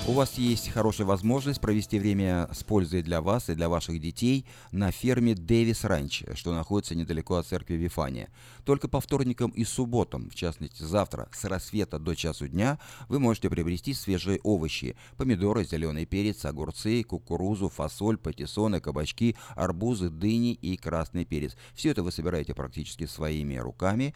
У 0.09 0.13
вас 0.13 0.39
есть 0.39 0.69
хорошая 0.69 1.05
возможность 1.05 1.61
провести 1.61 1.99
время 1.99 2.49
с 2.51 2.63
пользой 2.63 3.03
для 3.03 3.21
вас 3.21 3.47
и 3.47 3.53
для 3.53 3.69
ваших 3.69 4.01
детей 4.01 4.43
на 4.71 4.89
ферме 4.89 5.35
Дэвис 5.35 5.83
Ранч, 5.83 6.23
что 6.33 6.51
находится 6.51 6.95
недалеко 6.95 7.35
от 7.35 7.45
церкви 7.45 7.75
Вифания. 7.75 8.29
Только 8.65 8.87
по 8.87 9.01
вторникам 9.01 9.51
и 9.51 9.63
субботам, 9.63 10.31
в 10.31 10.33
частности 10.33 10.81
завтра, 10.81 11.29
с 11.31 11.45
рассвета 11.45 11.99
до 11.99 12.15
часу 12.15 12.47
дня, 12.47 12.79
вы 13.07 13.19
можете 13.19 13.51
приобрести 13.51 13.93
свежие 13.93 14.39
овощи, 14.41 14.95
помидоры, 15.15 15.63
зеленый 15.63 16.07
перец, 16.07 16.43
огурцы, 16.43 17.03
кукурузу, 17.03 17.69
фасоль, 17.69 18.17
патиссоны, 18.17 18.79
кабачки, 18.79 19.35
арбузы, 19.55 20.09
дыни 20.09 20.53
и 20.53 20.75
красный 20.75 21.23
перец. 21.23 21.55
Все 21.75 21.91
это 21.91 22.01
вы 22.01 22.11
собираете 22.11 22.55
практически 22.55 23.05
своими 23.05 23.57
руками. 23.57 24.15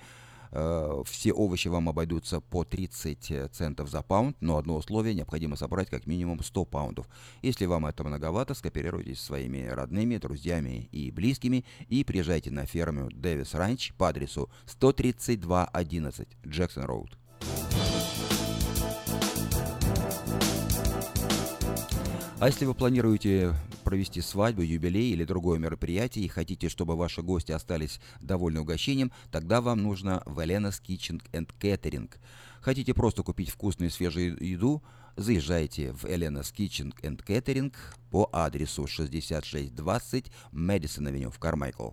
Э, 0.56 1.02
все 1.06 1.34
овощи 1.34 1.68
вам 1.68 1.90
обойдутся 1.90 2.40
по 2.40 2.64
30 2.64 3.52
центов 3.52 3.90
за 3.90 4.04
паунд, 4.04 4.38
но 4.40 4.58
одно 4.58 4.76
условие– 4.76 5.14
необходимо 5.16 5.56
собрать 5.56 5.90
как 5.90 6.06
минимум 6.06 6.44
100 6.44 6.66
паундов. 6.66 7.08
Если 7.42 7.66
вам 7.66 7.88
это 7.88 8.04
многовато, 8.04 8.54
скооперируйтесь 8.54 9.20
с 9.20 9.26
своими 9.26 9.68
родными, 9.68 10.18
друзьями 10.18 10.90
и 10.92 11.10
близкими 11.10 11.66
и 11.88 12.04
приезжайте 12.04 12.52
на 12.52 12.68
ферму 12.68 13.10
Дэвис 13.12 13.56
Ранч 13.56 13.94
по 13.94 14.10
адресу 14.10 14.50
13211 14.68 16.28
Джексон 16.46 16.84
Роуд. 16.84 17.23
А 22.44 22.48
если 22.48 22.66
вы 22.66 22.74
планируете 22.74 23.56
провести 23.86 24.20
свадьбу, 24.20 24.64
юбилей 24.64 25.14
или 25.14 25.24
другое 25.24 25.60
мероприятие 25.60 26.26
и 26.26 26.28
хотите, 26.28 26.68
чтобы 26.68 26.98
ваши 26.98 27.22
гости 27.22 27.54
остались 27.54 28.02
довольны 28.20 28.60
угощением, 28.60 29.14
тогда 29.32 29.62
вам 29.62 29.82
нужно 29.82 30.22
Valena's 30.26 30.82
Kitchen 30.86 31.22
and 31.32 31.50
Catering. 31.58 32.14
Хотите 32.60 32.94
просто 32.94 33.24
купить 33.24 33.50
вкусную 33.50 33.92
свежую 33.92 34.36
еду, 34.44 34.84
заезжайте 35.16 35.94
в 35.94 36.04
Elena's 36.04 36.54
Kitchen 36.54 36.94
and 37.02 37.26
Catering 37.26 37.74
по 38.12 38.28
адресу 38.34 38.88
6620 38.88 40.26
Мэдисон 40.52 41.08
Авеню 41.08 41.32
в 41.32 41.40
Кармайкл. 41.40 41.92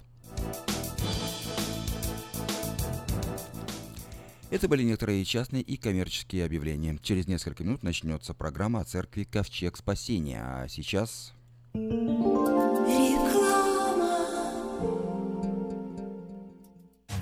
Это 4.50 4.66
были 4.66 4.82
некоторые 4.82 5.24
частные 5.24 5.62
и 5.62 5.76
коммерческие 5.76 6.44
объявления. 6.44 6.98
Через 7.02 7.28
несколько 7.28 7.62
минут 7.62 7.82
начнется 7.82 8.34
программа 8.34 8.80
о 8.80 8.84
церкви 8.84 9.24
Ковчег 9.24 9.76
Спасения. 9.76 10.42
А 10.42 10.66
сейчас... 10.68 11.32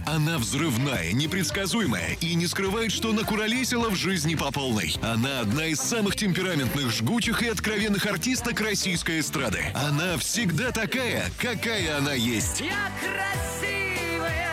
Она 0.06 0.38
взрывная, 0.38 1.12
непредсказуемая 1.12 2.16
и 2.22 2.34
не 2.34 2.46
скрывает, 2.46 2.90
что 2.90 3.12
накуролесила 3.12 3.90
в 3.90 3.94
жизни 3.94 4.34
по 4.34 4.50
полной. 4.50 4.96
Она 5.02 5.40
одна 5.40 5.66
из 5.66 5.80
самых 5.80 6.16
темпераментных, 6.16 6.90
жгучих 6.90 7.42
и 7.42 7.48
откровенных 7.48 8.06
артисток 8.06 8.58
российской 8.62 9.20
эстрады. 9.20 9.60
Она 9.74 10.16
всегда 10.16 10.72
такая, 10.72 11.30
какая 11.38 11.98
она 11.98 12.14
есть. 12.14 12.62
Я 12.62 12.90
красивая, 12.98 14.48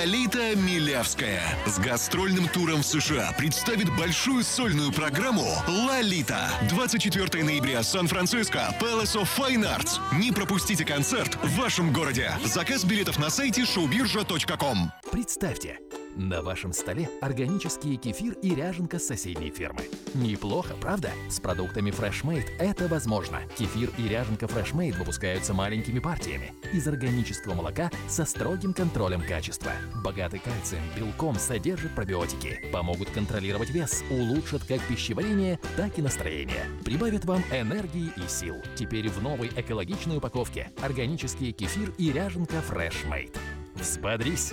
Лолита 0.00 0.56
Милявская 0.56 1.42
с 1.66 1.78
гастрольным 1.78 2.48
туром 2.48 2.80
в 2.80 2.86
США 2.86 3.34
представит 3.36 3.94
большую 3.98 4.44
сольную 4.44 4.92
программу 4.92 5.44
«Лолита». 5.68 6.48
24 6.70 7.44
ноября, 7.44 7.82
Сан-Франциско, 7.82 8.74
Palace 8.80 9.20
of 9.20 9.28
Fine 9.36 9.62
Arts. 9.62 10.00
Не 10.18 10.32
пропустите 10.32 10.86
концерт 10.86 11.36
в 11.42 11.54
вашем 11.58 11.92
городе. 11.92 12.32
Заказ 12.46 12.84
билетов 12.84 13.18
на 13.18 13.28
сайте 13.28 13.64
showbirja.com. 13.64 14.90
Представьте, 15.12 15.78
на 16.16 16.42
вашем 16.42 16.72
столе 16.72 17.08
органический 17.20 17.96
кефир 17.96 18.34
и 18.42 18.54
ряженка 18.54 18.98
с 18.98 19.06
соседней 19.06 19.50
фермы. 19.50 19.82
Неплохо, 20.14 20.74
правда? 20.80 21.10
С 21.28 21.40
продуктами 21.40 21.90
FreshMade 21.90 22.46
это 22.58 22.88
возможно. 22.88 23.40
Кефир 23.56 23.90
и 23.98 24.08
ряженка 24.08 24.46
FreshMade 24.46 24.98
выпускаются 24.98 25.54
маленькими 25.54 25.98
партиями 25.98 26.52
из 26.72 26.86
органического 26.88 27.54
молока 27.54 27.90
со 28.08 28.24
строгим 28.24 28.72
контролем 28.72 29.22
качества. 29.22 29.72
Богатый 29.96 30.40
кальцием, 30.40 30.82
белком 30.96 31.34
содержит 31.36 31.94
пробиотики, 31.94 32.70
помогут 32.72 33.10
контролировать 33.10 33.70
вес, 33.70 34.02
улучшат 34.10 34.64
как 34.64 34.80
пищеварение, 34.82 35.58
так 35.76 35.98
и 35.98 36.02
настроение. 36.02 36.64
Прибавят 36.84 37.24
вам 37.24 37.42
энергии 37.50 38.12
и 38.16 38.28
сил. 38.28 38.56
Теперь 38.76 39.08
в 39.08 39.22
новой 39.22 39.48
экологичной 39.48 40.18
упаковке 40.18 40.70
органический 40.82 41.52
кефир 41.52 41.92
и 41.98 42.12
ряженка 42.12 42.62
FreshMade. 42.68 43.36
Взбодрись! 43.74 44.52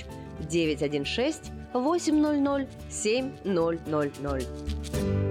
916 0.49 1.51
800 1.73 2.67
7000. 2.89 5.30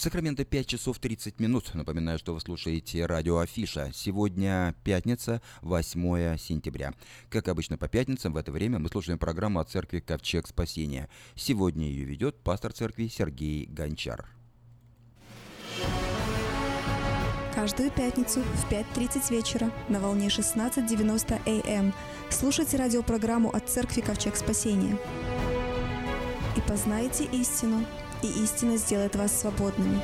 Сакраменто 0.00 0.46
5 0.46 0.66
часов 0.66 0.98
30 0.98 1.40
минут. 1.40 1.74
Напоминаю, 1.74 2.18
что 2.18 2.32
вы 2.32 2.40
слушаете 2.40 3.04
радио 3.04 3.36
Афиша. 3.36 3.90
Сегодня 3.92 4.74
пятница, 4.82 5.42
8 5.60 6.38
сентября. 6.38 6.94
Как 7.28 7.48
обычно 7.48 7.76
по 7.76 7.86
пятницам 7.86 8.32
в 8.32 8.38
это 8.38 8.50
время 8.50 8.78
мы 8.78 8.88
слушаем 8.88 9.18
программу 9.18 9.60
о 9.60 9.64
церкви 9.64 10.00
Ковчег 10.00 10.46
Спасения. 10.46 11.10
Сегодня 11.34 11.86
ее 11.86 12.04
ведет 12.06 12.38
пастор 12.38 12.72
церкви 12.72 13.08
Сергей 13.08 13.66
Гончар. 13.66 14.26
Каждую 17.54 17.90
пятницу 17.90 18.40
в 18.40 18.72
5.30 18.72 19.30
вечера 19.30 19.70
на 19.90 20.00
волне 20.00 20.28
16.90 20.28 21.78
АМ 21.78 21.92
слушайте 22.30 22.78
радиопрограмму 22.78 23.50
от 23.50 23.68
церкви 23.68 24.00
Ковчег 24.00 24.36
Спасения. 24.36 24.96
И 26.56 26.60
познайте 26.62 27.24
истину, 27.24 27.84
и 28.22 28.26
истина 28.42 28.76
сделает 28.76 29.16
вас 29.16 29.38
свободными. 29.40 30.00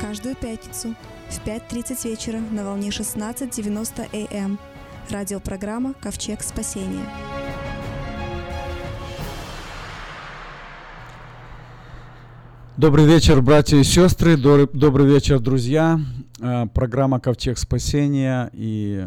Каждую 0.00 0.34
пятницу 0.34 0.94
в 1.28 1.46
5.30 1.46 2.08
вечера 2.08 2.38
на 2.38 2.64
волне 2.64 2.88
16.90 2.88 4.34
АМ. 4.34 4.58
Радиопрограмма 5.10 5.94
«Ковчег 5.94 6.42
спасения». 6.42 7.04
Добрый 12.76 13.04
вечер, 13.04 13.42
братья 13.42 13.76
и 13.76 13.84
сестры, 13.84 14.38
добрый 14.38 15.06
вечер, 15.06 15.38
друзья. 15.38 16.00
Э, 16.40 16.66
программа 16.72 17.20
«Ковчег 17.20 17.58
спасения» 17.58 18.50
и 18.54 19.06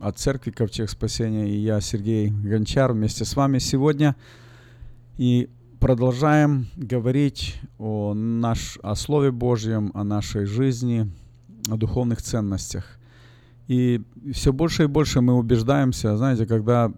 от 0.00 0.18
церкви 0.18 0.50
«Ковчег 0.50 0.90
спасения» 0.90 1.48
и 1.48 1.56
я, 1.56 1.80
Сергей 1.80 2.30
Гончар, 2.30 2.92
вместе 2.92 3.24
с 3.24 3.36
вами 3.36 3.58
сегодня. 3.58 4.16
И 5.18 5.48
продолжаем 5.80 6.66
говорить 6.76 7.60
о, 7.78 8.14
наш, 8.14 8.78
о 8.82 8.94
Слове 8.94 9.30
Божьем, 9.30 9.90
о 9.94 10.04
нашей 10.04 10.46
жизни, 10.46 11.10
о 11.70 11.76
духовных 11.76 12.22
ценностях. 12.22 12.98
И 13.68 14.00
все 14.32 14.52
больше 14.52 14.84
и 14.84 14.86
больше 14.86 15.20
мы 15.20 15.34
убеждаемся, 15.34 16.16
знаете, 16.16 16.46
когда, 16.46 16.92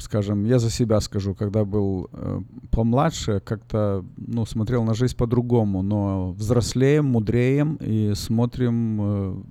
скажем, 0.00 0.44
я 0.44 0.58
за 0.58 0.70
себя 0.70 1.00
скажу, 1.00 1.34
когда 1.34 1.64
был 1.64 2.10
э, 2.12 2.40
помладше, 2.70 3.40
как-то, 3.40 4.04
ну, 4.16 4.44
смотрел 4.44 4.84
на 4.84 4.94
жизнь 4.94 5.16
по-другому, 5.16 5.82
но 5.82 6.32
взрослеем, 6.32 7.06
мудреем 7.06 7.76
и 7.76 8.12
смотрим 8.14 9.00
э, 9.00 9.42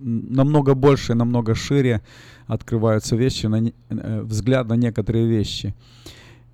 намного 0.00 0.74
больше, 0.74 1.14
намного 1.14 1.54
шире 1.54 2.00
открываются 2.46 3.16
вещи, 3.16 3.46
на, 3.46 3.72
э, 3.88 4.22
взгляд 4.22 4.68
на 4.68 4.74
некоторые 4.74 5.26
вещи. 5.26 5.74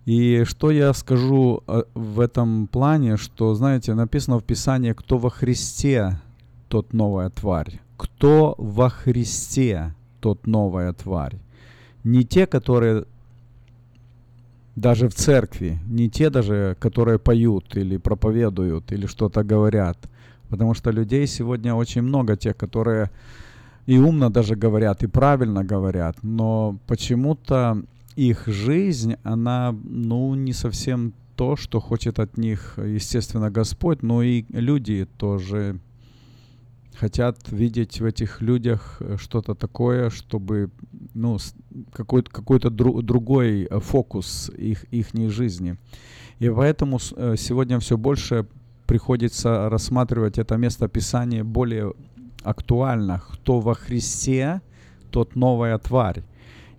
И 0.06 0.44
что 0.44 0.70
я 0.70 0.92
скажу 0.92 1.62
э, 1.66 1.82
в 1.94 2.20
этом 2.20 2.66
плане, 2.66 3.16
что, 3.16 3.54
знаете, 3.54 3.94
написано 3.94 4.38
в 4.38 4.44
Писании, 4.44 4.92
кто 4.92 5.18
во 5.18 5.30
Христе, 5.30 6.20
тот 6.68 6.92
новая 6.92 7.30
тварь. 7.30 7.80
Кто 7.96 8.54
во 8.58 8.88
Христе, 8.88 9.94
тот 10.20 10.46
новая 10.46 10.92
тварь. 10.92 11.38
Не 12.04 12.24
те, 12.24 12.46
которые 12.46 13.04
даже 14.76 15.08
в 15.08 15.14
церкви, 15.14 15.78
не 15.86 16.08
те 16.08 16.30
даже, 16.30 16.76
которые 16.80 17.18
поют 17.18 17.76
или 17.76 17.98
проповедуют 17.98 18.92
или 18.92 19.06
что-то 19.06 19.44
говорят. 19.44 19.98
Потому 20.48 20.74
что 20.74 20.90
людей 20.90 21.26
сегодня 21.26 21.74
очень 21.74 22.02
много 22.02 22.36
тех, 22.36 22.56
которые 22.56 23.10
и 23.86 23.98
умно 23.98 24.30
даже 24.30 24.56
говорят, 24.56 25.02
и 25.02 25.06
правильно 25.06 25.64
говорят, 25.64 26.16
но 26.22 26.78
почему-то 26.86 27.82
их 28.16 28.46
жизнь, 28.46 29.14
она, 29.22 29.74
ну, 29.84 30.34
не 30.34 30.52
совсем 30.52 31.14
то, 31.36 31.56
что 31.56 31.80
хочет 31.80 32.18
от 32.18 32.36
них, 32.36 32.74
естественно, 32.76 33.50
Господь, 33.50 34.02
но 34.02 34.22
и 34.22 34.44
люди 34.50 35.06
тоже 35.16 35.80
хотят 37.00 37.50
видеть 37.50 38.00
в 38.00 38.04
этих 38.04 38.42
людях 38.42 38.96
э, 39.00 39.16
что-то 39.18 39.54
такое, 39.54 40.10
чтобы 40.10 40.70
ну, 41.14 41.38
какой-то, 41.92 42.30
какой-то 42.30 42.68
дру, 42.68 43.00
другой 43.00 43.68
фокус 43.70 44.50
их, 44.50 44.84
их 44.92 45.06
жизни. 45.30 45.76
И 46.40 46.50
поэтому 46.50 46.98
э, 47.16 47.36
сегодня 47.38 47.78
все 47.78 47.96
больше 47.96 48.46
приходится 48.86 49.70
рассматривать 49.70 50.38
это 50.38 50.56
место 50.56 50.88
Писания 50.88 51.44
более 51.44 51.94
актуально. 52.42 53.22
Кто 53.32 53.60
во 53.60 53.74
Христе, 53.74 54.60
тот 55.10 55.36
новая 55.36 55.78
тварь. 55.78 56.22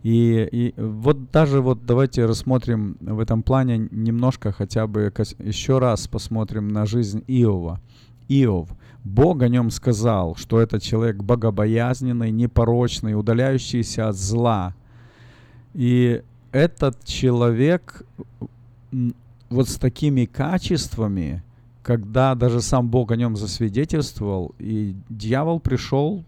И, 0.03 0.47
и 0.51 0.73
вот 0.81 1.31
даже 1.31 1.61
вот 1.61 1.85
давайте 1.85 2.25
рассмотрим 2.25 2.97
в 2.99 3.19
этом 3.19 3.43
плане 3.43 3.87
немножко 3.91 4.51
хотя 4.51 4.87
бы 4.87 5.13
еще 5.39 5.77
раз 5.77 6.07
посмотрим 6.07 6.69
на 6.69 6.85
жизнь 6.85 7.23
Иова. 7.27 7.79
Иов. 8.27 8.69
Бог 9.03 9.41
о 9.41 9.47
нем 9.47 9.69
сказал, 9.71 10.35
что 10.35 10.59
это 10.59 10.79
человек 10.79 11.17
богобоязненный, 11.17 12.31
непорочный, 12.31 13.17
удаляющийся 13.17 14.09
от 14.09 14.15
зла. 14.15 14.75
И 15.73 16.21
этот 16.51 17.03
человек 17.03 18.03
вот 19.49 19.69
с 19.69 19.75
такими 19.75 20.25
качествами, 20.25 21.43
когда 21.83 22.35
даже 22.35 22.61
сам 22.61 22.89
Бог 22.89 23.11
о 23.11 23.15
нем 23.15 23.35
засвидетельствовал, 23.35 24.53
и 24.59 24.95
дьявол 25.09 25.59
пришел 25.59 26.23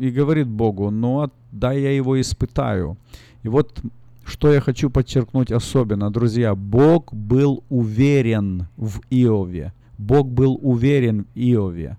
и 0.00 0.10
говорит 0.10 0.48
Богу, 0.48 0.90
ну, 0.90 1.30
дай 1.52 1.80
я 1.80 1.92
его 1.92 2.20
испытаю. 2.20 2.96
И 3.42 3.48
вот 3.48 3.82
что 4.24 4.52
я 4.52 4.60
хочу 4.60 4.90
подчеркнуть 4.90 5.52
особенно, 5.52 6.10
друзья, 6.10 6.54
Бог 6.54 7.12
был 7.12 7.64
уверен 7.68 8.66
в 8.76 9.00
Иове. 9.10 9.72
Бог 9.98 10.28
был 10.28 10.58
уверен 10.62 11.26
в 11.34 11.38
Иове. 11.38 11.98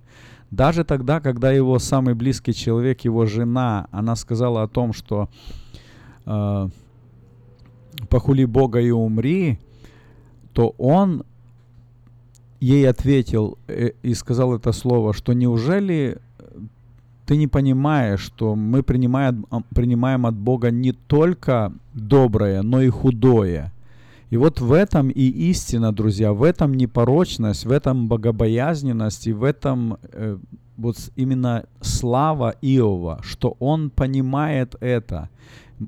Даже 0.50 0.84
тогда, 0.84 1.20
когда 1.20 1.52
его 1.52 1.80
самый 1.80 2.16
близкий 2.16 2.54
человек, 2.54 3.02
его 3.02 3.26
жена, 3.26 3.88
она 3.92 4.16
сказала 4.16 4.64
о 4.64 4.68
том, 4.68 4.94
что 4.94 5.30
э, 6.26 6.70
«похули 8.10 8.46
Бога 8.46 8.80
и 8.80 8.92
умри», 8.92 9.60
то 10.54 10.74
он 10.78 11.24
ей 12.60 12.90
ответил 12.90 13.58
э, 13.68 13.92
и 14.02 14.14
сказал 14.16 14.56
это 14.56 14.72
слово, 14.72 15.14
что 15.14 15.34
неужели 15.34 16.18
ты 17.32 17.38
не 17.38 17.48
понимаешь, 17.48 18.20
что 18.20 18.56
мы 18.56 18.84
принимаем, 18.84 19.46
принимаем 19.74 20.26
от 20.26 20.36
Бога 20.36 20.70
не 20.70 20.91
только 20.91 21.72
доброе, 21.94 22.62
но 22.62 22.82
и 22.82 22.89
худое. 22.89 23.72
И 24.32 24.36
вот 24.36 24.60
в 24.60 24.74
этом 24.74 25.10
и 25.10 25.50
истина, 25.50 25.94
друзья, 25.94 26.34
в 26.34 26.44
этом 26.44 26.74
непорочность, 26.74 27.65
в 27.65 27.72
этом 27.72 28.10
богобоязненность 28.10 29.28
и 29.28 29.32
в 29.32 29.46
этом 29.46 29.98
э, 30.12 30.39
вот 30.76 30.98
именно 31.15 31.63
слава 31.80 32.54
Иова, 32.62 33.22
что 33.24 33.56
он 33.60 33.91
понимает 33.91 34.76
это. 34.82 35.30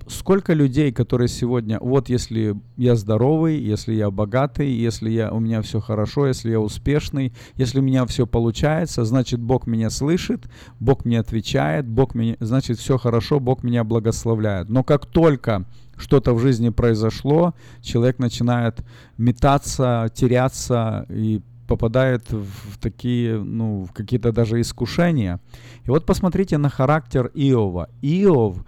Сколько 0.08 0.54
людей, 0.54 0.92
которые 0.92 1.28
сегодня, 1.28 1.80
вот 1.80 2.10
если 2.10 2.56
я 2.78 2.96
здоровый, 2.96 3.60
если 3.60 3.94
я 3.94 4.10
богатый, 4.10 4.72
если 4.72 5.10
я, 5.10 5.32
у 5.32 5.40
меня 5.40 5.62
все 5.62 5.80
хорошо, 5.80 6.28
если 6.28 6.52
я 6.52 6.60
успешный, 6.60 7.34
если 7.56 7.80
у 7.80 7.84
меня 7.84 8.06
все 8.06 8.26
получается, 8.26 9.06
значит 9.06 9.40
Бог 9.40 9.68
меня 9.68 9.90
слышит, 9.90 10.50
Бог 10.80 11.06
мне 11.06 11.20
отвечает, 11.20 11.88
Бог 11.88 12.16
меня, 12.16 12.38
значит 12.40 12.80
все 12.80 12.98
хорошо, 12.98 13.40
Бог 13.40 13.64
меня 13.64 13.84
благословляет. 13.84 14.70
Но 14.70 14.84
как 14.84 15.06
только 15.06 15.66
что-то 15.96 16.34
в 16.34 16.40
жизни 16.40 16.70
произошло, 16.70 17.54
человек 17.82 18.20
начинает 18.20 18.84
метаться, 19.18 20.10
теряться 20.16 21.06
и 21.10 21.42
попадает 21.68 22.32
в 22.32 22.78
такие, 22.80 23.42
ну, 23.42 23.86
в 23.86 23.94
какие-то 23.94 24.32
даже 24.32 24.60
искушения. 24.60 25.40
И 25.86 25.90
вот 25.90 26.06
посмотрите 26.06 26.58
на 26.58 26.70
характер 26.70 27.32
Иова. 27.34 27.90
Иов, 28.02 28.64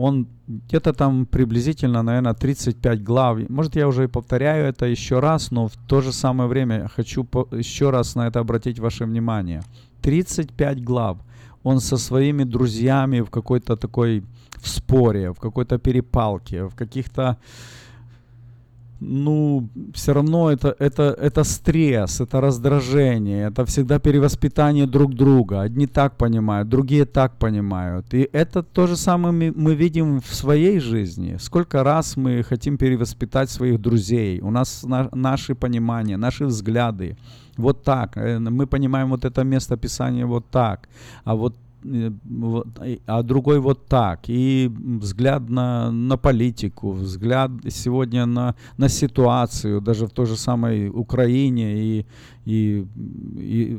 он 0.00 0.26
где-то 0.48 0.92
там 0.92 1.26
приблизительно, 1.26 2.02
наверное, 2.02 2.34
35 2.34 3.02
глав. 3.02 3.38
Может, 3.50 3.76
я 3.76 3.86
уже 3.86 4.04
и 4.04 4.08
повторяю 4.08 4.66
это 4.66 4.86
еще 4.86 5.20
раз, 5.20 5.50
но 5.50 5.66
в 5.66 5.76
то 5.86 6.00
же 6.00 6.12
самое 6.12 6.48
время 6.48 6.88
хочу 6.96 7.26
еще 7.52 7.90
раз 7.90 8.16
на 8.16 8.26
это 8.26 8.40
обратить 8.40 8.78
ваше 8.78 9.04
внимание. 9.04 9.62
35 10.00 10.84
глав. 10.84 11.18
Он 11.62 11.80
со 11.80 11.98
своими 11.98 12.44
друзьями 12.44 13.20
в 13.20 13.30
какой-то 13.30 13.76
такой 13.76 14.22
в 14.62 14.68
споре, 14.68 15.32
в 15.32 15.38
какой-то 15.38 15.78
перепалке, 15.78 16.64
в 16.64 16.74
каких-то 16.74 17.36
ну, 19.00 19.68
все 19.94 20.12
равно 20.12 20.50
это, 20.50 20.76
это, 20.78 21.16
это 21.18 21.44
стресс, 21.44 22.20
это 22.20 22.40
раздражение, 22.40 23.48
это 23.48 23.64
всегда 23.64 23.98
перевоспитание 23.98 24.86
друг 24.86 25.14
друга. 25.14 25.62
Одни 25.62 25.86
так 25.86 26.16
понимают, 26.16 26.68
другие 26.68 27.06
так 27.06 27.38
понимают. 27.38 28.14
И 28.14 28.28
это 28.32 28.62
то 28.62 28.86
же 28.86 28.96
самое 28.96 29.52
мы, 29.56 29.74
видим 29.74 30.20
в 30.20 30.34
своей 30.34 30.80
жизни. 30.80 31.36
Сколько 31.40 31.82
раз 31.82 32.16
мы 32.16 32.42
хотим 32.42 32.76
перевоспитать 32.76 33.50
своих 33.50 33.80
друзей. 33.80 34.40
У 34.40 34.50
нас 34.50 34.84
на, 34.84 35.08
наши 35.12 35.54
понимания, 35.54 36.18
наши 36.18 36.44
взгляды. 36.44 37.16
Вот 37.56 37.82
так. 37.82 38.16
Э, 38.16 38.38
мы 38.38 38.66
понимаем 38.66 39.10
вот 39.10 39.24
это 39.24 39.44
место 39.44 39.76
Писания 39.76 40.26
вот 40.26 40.44
так. 40.50 40.88
А 41.24 41.34
вот 41.34 41.54
а 43.06 43.22
другой 43.22 43.60
вот 43.60 43.86
так. 43.86 44.20
И 44.28 44.70
взгляд 45.00 45.48
на, 45.48 45.90
на 45.90 46.16
политику, 46.16 46.92
взгляд 46.92 47.50
сегодня 47.68 48.26
на, 48.26 48.54
на 48.76 48.88
ситуацию, 48.88 49.80
даже 49.80 50.06
в 50.06 50.10
той 50.10 50.26
же 50.26 50.36
самой 50.36 50.88
Украине 50.88 51.82
и, 51.82 52.06
и, 52.44 52.86
и 53.36 53.78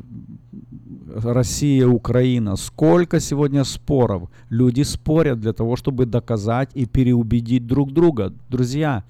Россия, 1.14 1.86
Украина. 1.86 2.56
Сколько 2.56 3.20
сегодня 3.20 3.64
споров. 3.64 4.30
Люди 4.50 4.82
спорят 4.82 5.40
для 5.40 5.52
того, 5.52 5.76
чтобы 5.76 6.06
доказать 6.06 6.70
и 6.74 6.86
переубедить 6.86 7.66
друг 7.66 7.92
друга. 7.92 8.32
Друзья, 8.48 9.04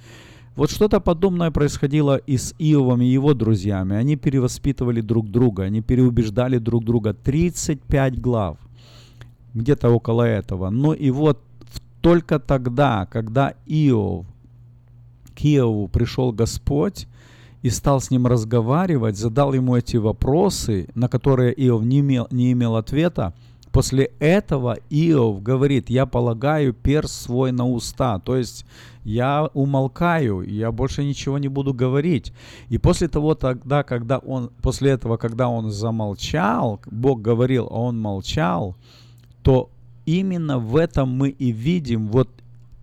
вот 0.54 0.70
что-то 0.70 1.00
подобное 1.00 1.50
происходило 1.50 2.16
и 2.16 2.36
с 2.36 2.54
Иовом 2.58 3.00
и 3.00 3.06
его 3.06 3.32
друзьями. 3.32 3.96
Они 3.96 4.16
перевоспитывали 4.16 5.00
друг 5.00 5.30
друга, 5.30 5.62
они 5.62 5.80
переубеждали 5.80 6.58
друг 6.58 6.84
друга. 6.84 7.14
35 7.14 8.20
глав 8.20 8.58
где-то 9.54 9.90
около 9.90 10.22
этого. 10.22 10.70
Но 10.70 10.94
и 10.94 11.10
вот 11.10 11.40
только 12.00 12.38
тогда, 12.38 13.06
когда 13.06 13.54
Иов, 13.66 14.26
к 15.34 15.44
Иову 15.44 15.88
пришел 15.88 16.32
Господь 16.32 17.06
и 17.62 17.70
стал 17.70 18.00
с 18.00 18.10
ним 18.10 18.26
разговаривать, 18.26 19.16
задал 19.16 19.52
ему 19.52 19.76
эти 19.76 19.96
вопросы, 19.96 20.88
на 20.94 21.08
которые 21.08 21.54
Иов 21.66 21.84
не 21.84 22.00
имел, 22.00 22.26
не 22.30 22.52
имел 22.52 22.76
ответа, 22.76 23.34
после 23.70 24.10
этого 24.18 24.78
Иов 24.90 25.42
говорит, 25.42 25.88
я 25.90 26.06
полагаю 26.06 26.74
перст 26.74 27.22
свой 27.22 27.52
на 27.52 27.66
уста, 27.68 28.18
то 28.18 28.36
есть 28.36 28.66
я 29.04 29.48
умолкаю, 29.54 30.42
я 30.42 30.70
больше 30.70 31.04
ничего 31.04 31.38
не 31.38 31.48
буду 31.48 31.72
говорить. 31.72 32.32
И 32.68 32.78
после 32.78 33.08
того, 33.08 33.34
тогда, 33.34 33.82
когда 33.82 34.18
он, 34.18 34.50
после 34.60 34.90
этого, 34.90 35.16
когда 35.16 35.48
он 35.48 35.70
замолчал, 35.70 36.80
Бог 36.86 37.22
говорил, 37.22 37.68
а 37.70 37.80
он 37.80 38.00
молчал, 38.00 38.76
то 39.42 39.70
именно 40.06 40.58
в 40.58 40.76
этом 40.76 41.10
мы 41.10 41.30
и 41.30 41.52
видим 41.52 42.08
вот 42.08 42.28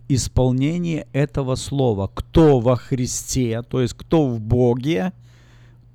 исполнение 0.07 1.07
этого 1.13 1.55
слова. 1.55 2.09
Кто 2.13 2.59
во 2.59 2.75
Христе, 2.75 3.61
то 3.61 3.81
есть 3.81 3.93
кто 3.93 4.27
в 4.27 4.39
Боге, 4.39 5.13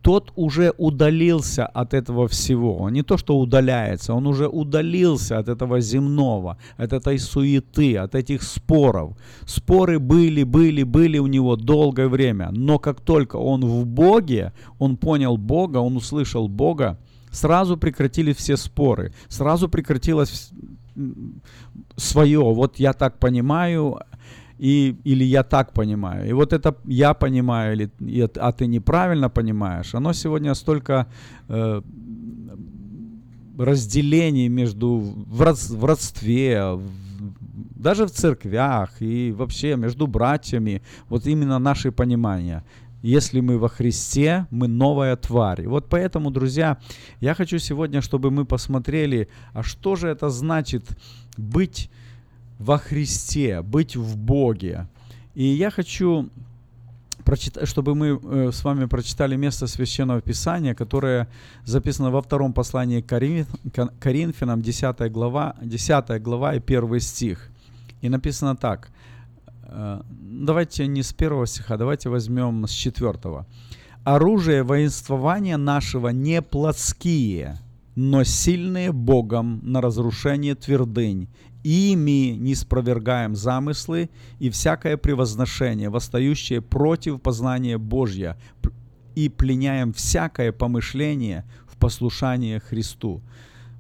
тот 0.05 0.33
уже 0.37 0.74
удалился 0.77 1.64
от 1.64 1.94
этого 1.94 2.29
всего. 2.29 2.77
Он 2.77 2.92
не 2.92 3.03
то, 3.03 3.16
что 3.16 3.38
удаляется, 3.38 4.12
он 4.12 4.27
уже 4.27 4.46
удалился 4.46 5.38
от 5.38 5.48
этого 5.48 5.81
земного, 5.81 6.59
от 6.77 6.92
этой 6.92 7.18
суеты, 7.18 7.96
от 7.96 8.14
этих 8.14 8.42
споров. 8.42 9.16
Споры 9.46 9.98
были, 9.98 10.42
были, 10.44 10.83
были 10.83 11.18
у 11.18 11.27
него 11.27 11.57
долгое 11.57 12.09
время, 12.09 12.50
но 12.53 12.79
как 12.79 13.00
только 13.00 13.37
он 13.37 13.64
в 13.64 13.87
Боге, 13.87 14.53
он 14.79 14.96
понял 14.98 15.38
Бога, 15.38 15.79
он 15.79 15.96
услышал 15.96 16.48
Бога, 16.48 16.98
сразу 17.35 17.77
прекратили 17.77 18.33
все 18.33 18.57
споры, 18.57 19.12
сразу 19.29 19.68
прекратилось 19.68 20.53
свое, 21.97 22.40
вот 22.40 22.79
я 22.81 22.92
так 22.92 23.18
понимаю, 23.18 23.99
и, 24.59 24.97
или 25.05 25.24
я 25.24 25.43
так 25.43 25.72
понимаю. 25.72 26.28
И 26.28 26.32
вот 26.32 26.53
это 26.53 26.74
я 26.85 27.14
понимаю, 27.14 27.74
или, 27.74 28.30
а 28.37 28.53
ты 28.53 28.66
неправильно 28.66 29.28
понимаешь, 29.28 29.95
оно 29.95 30.12
сегодня 30.12 30.55
столько 30.55 31.07
э, 31.49 31.82
разделений 33.59 34.49
между 34.49 34.99
в, 34.99 35.43
род, 35.43 35.59
в 35.59 35.85
родстве, 35.85 36.78
даже 37.76 38.07
в 38.07 38.11
церквях 38.11 39.03
и 39.03 39.32
вообще 39.32 39.76
между 39.76 40.07
братьями, 40.07 40.82
вот 41.09 41.26
именно 41.26 41.59
наши 41.59 41.91
понимания. 41.91 42.62
Если 43.05 43.40
мы 43.40 43.59
во 43.59 43.68
Христе, 43.68 44.46
мы 44.50 44.66
новая 44.66 45.14
тварь. 45.16 45.64
И 45.64 45.66
вот 45.66 45.90
поэтому, 45.90 46.30
друзья, 46.30 46.78
я 47.20 47.34
хочу 47.34 47.59
сегодня, 47.59 48.00
чтобы 48.00 48.30
мы 48.30 48.46
посмотрели, 48.46 49.28
а 49.52 49.62
что 49.62 49.94
же 49.94 50.09
это 50.09 50.30
значит 50.30 50.84
быть 51.36 51.90
во 52.59 52.78
Христе, 52.78 53.61
быть 53.61 53.94
в 53.94 54.16
Боге. 54.16 54.86
И 55.34 55.44
я 55.44 55.70
хочу 55.70 56.30
чтобы 57.64 57.94
мы 57.94 58.20
э, 58.22 58.52
с 58.52 58.64
вами 58.64 58.86
прочитали 58.86 59.36
место 59.36 59.66
Священного 59.66 60.20
Писания, 60.20 60.74
которое 60.74 61.26
записано 61.64 62.11
во 62.11 62.20
втором 62.20 62.52
послании 62.52 63.02
к 63.02 63.18
Коринфянам, 64.00 64.62
10 64.62 65.12
глава, 65.12 65.57
10 65.62 66.22
глава 66.22 66.55
и 66.55 66.59
1 66.59 67.00
стих. 67.00 67.50
И 68.00 68.09
написано 68.09 68.57
так. 68.57 68.90
Э, 69.66 70.02
давайте 70.08 70.86
не 70.86 71.02
с 71.02 71.12
первого 71.12 71.46
стиха, 71.46 71.76
давайте 71.76 72.08
возьмем 72.08 72.66
с 72.66 72.70
четвертого. 72.70 73.46
«Оружие 74.04 74.62
воинствования 74.62 75.56
нашего 75.56 76.08
не 76.10 76.42
плотские, 76.42 77.58
но 77.94 78.24
сильные 78.24 78.92
Богом 78.92 79.60
на 79.62 79.80
разрушение 79.80 80.54
твердынь 80.54 81.28
ими 81.62 82.36
не 82.36 82.54
спровергаем 82.54 83.34
замыслы 83.34 84.10
и 84.38 84.50
всякое 84.50 84.98
превозношение, 84.98 85.88
восстающее 85.88 86.60
против 86.60 87.22
познания 87.22 87.78
Божья, 87.78 88.36
и 89.14 89.28
пленяем 89.28 89.92
всякое 89.92 90.52
помышление 90.52 91.44
в 91.66 91.76
послушание 91.78 92.60
Христу. 92.60 93.22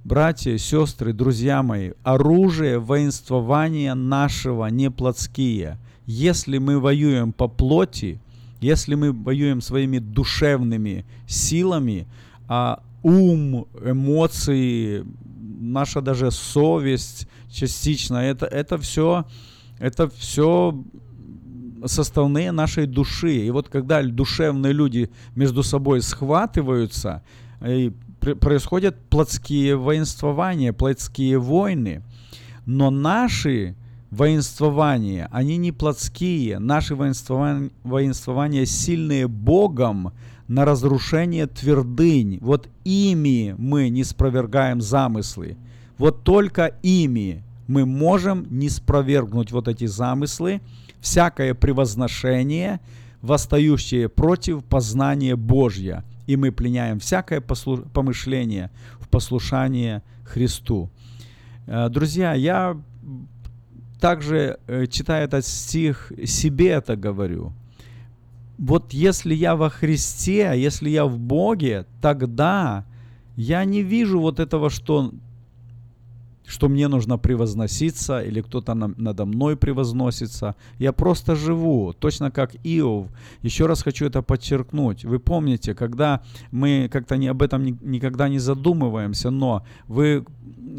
Братья, 0.04 0.58
сестры, 0.58 1.14
друзья 1.14 1.62
мои, 1.62 1.92
оружие 2.02 2.78
воинствования 2.78 3.94
нашего 3.94 4.66
не 4.66 4.90
плотские. 4.90 5.78
Если 6.04 6.58
мы 6.58 6.78
воюем 6.78 7.32
по 7.32 7.48
плоти, 7.48 8.20
если 8.60 8.96
мы 8.96 9.12
воюем 9.12 9.62
своими 9.62 10.00
душевными 10.00 11.06
силами, 11.26 12.06
а 12.48 12.82
ум, 13.02 13.66
эмоции, 13.82 15.06
наша 15.58 16.02
даже 16.02 16.30
совесть 16.30 17.26
частично, 17.50 18.16
это, 18.16 18.44
это 18.44 18.76
все, 18.76 19.24
это 19.78 20.10
все 20.10 20.84
составные 21.86 22.52
нашей 22.52 22.86
души. 22.86 23.46
И 23.46 23.50
вот 23.50 23.70
когда 23.70 24.02
душевные 24.02 24.74
люди 24.74 25.10
между 25.34 25.62
собой 25.62 26.02
схватываются, 26.02 27.22
и 27.66 27.94
происходят 28.40 28.96
плотские 29.10 29.76
воинствования, 29.76 30.72
плотские 30.72 31.38
войны. 31.38 32.02
Но 32.66 32.90
наши 32.90 33.74
воинствования, 34.10 35.28
они 35.32 35.56
не 35.56 35.72
плотские. 35.72 36.58
Наши 36.58 36.94
воинствования, 36.94 37.70
воинствования 37.82 38.64
сильные 38.64 39.28
Богом, 39.28 40.12
на 40.48 40.64
разрушение 40.64 41.46
твердынь. 41.46 42.38
Вот 42.40 42.68
ими 42.84 43.54
мы 43.58 43.88
не 43.88 44.04
спровергаем 44.04 44.80
замыслы. 44.80 45.56
Вот 45.98 46.22
только 46.22 46.74
ими 46.82 47.42
мы 47.66 47.86
можем 47.86 48.46
не 48.50 48.68
спровергнуть 48.68 49.52
вот 49.52 49.68
эти 49.68 49.86
замыслы, 49.86 50.60
всякое 51.00 51.54
превозношение, 51.54 52.80
восстающее 53.22 54.08
против 54.08 54.64
познания 54.64 55.34
Божья. 55.36 56.04
И 56.26 56.36
мы 56.36 56.52
пленяем 56.52 56.98
всякое 56.98 57.40
послу- 57.40 57.88
помышление 57.92 58.70
в 58.98 59.08
послушание 59.08 60.02
Христу. 60.24 60.90
Э, 61.66 61.88
друзья, 61.88 62.34
я 62.34 62.76
также, 64.00 64.58
э, 64.66 64.86
читая 64.86 65.24
этот 65.24 65.46
стих, 65.46 66.12
себе 66.24 66.68
это 66.68 66.96
говорю– 66.96 67.52
вот 68.58 68.92
если 68.92 69.34
я 69.34 69.56
во 69.56 69.68
Христе, 69.68 70.52
если 70.56 70.88
я 70.90 71.06
в 71.06 71.18
Боге, 71.18 71.86
тогда 72.00 72.84
я 73.36 73.64
не 73.64 73.82
вижу 73.82 74.20
вот 74.20 74.38
этого, 74.38 74.70
что 74.70 75.12
что 76.46 76.68
мне 76.68 76.88
нужно 76.88 77.18
превозноситься 77.18 78.20
или 78.20 78.42
кто-то 78.42 78.74
на, 78.74 78.88
надо 78.96 79.24
мной 79.24 79.56
превозносится. 79.56 80.54
Я 80.78 80.92
просто 80.92 81.34
живу, 81.34 81.94
точно 81.98 82.30
как 82.30 82.54
Иов. 82.64 83.08
Еще 83.42 83.66
раз 83.66 83.82
хочу 83.82 84.06
это 84.06 84.22
подчеркнуть. 84.22 85.04
Вы 85.04 85.18
помните, 85.18 85.74
когда 85.74 86.20
мы 86.50 86.88
как-то 86.92 87.16
не, 87.16 87.28
об 87.28 87.42
этом 87.42 87.64
ни, 87.64 87.76
никогда 87.82 88.28
не 88.28 88.38
задумываемся, 88.38 89.30
но 89.30 89.64
вы 89.88 90.24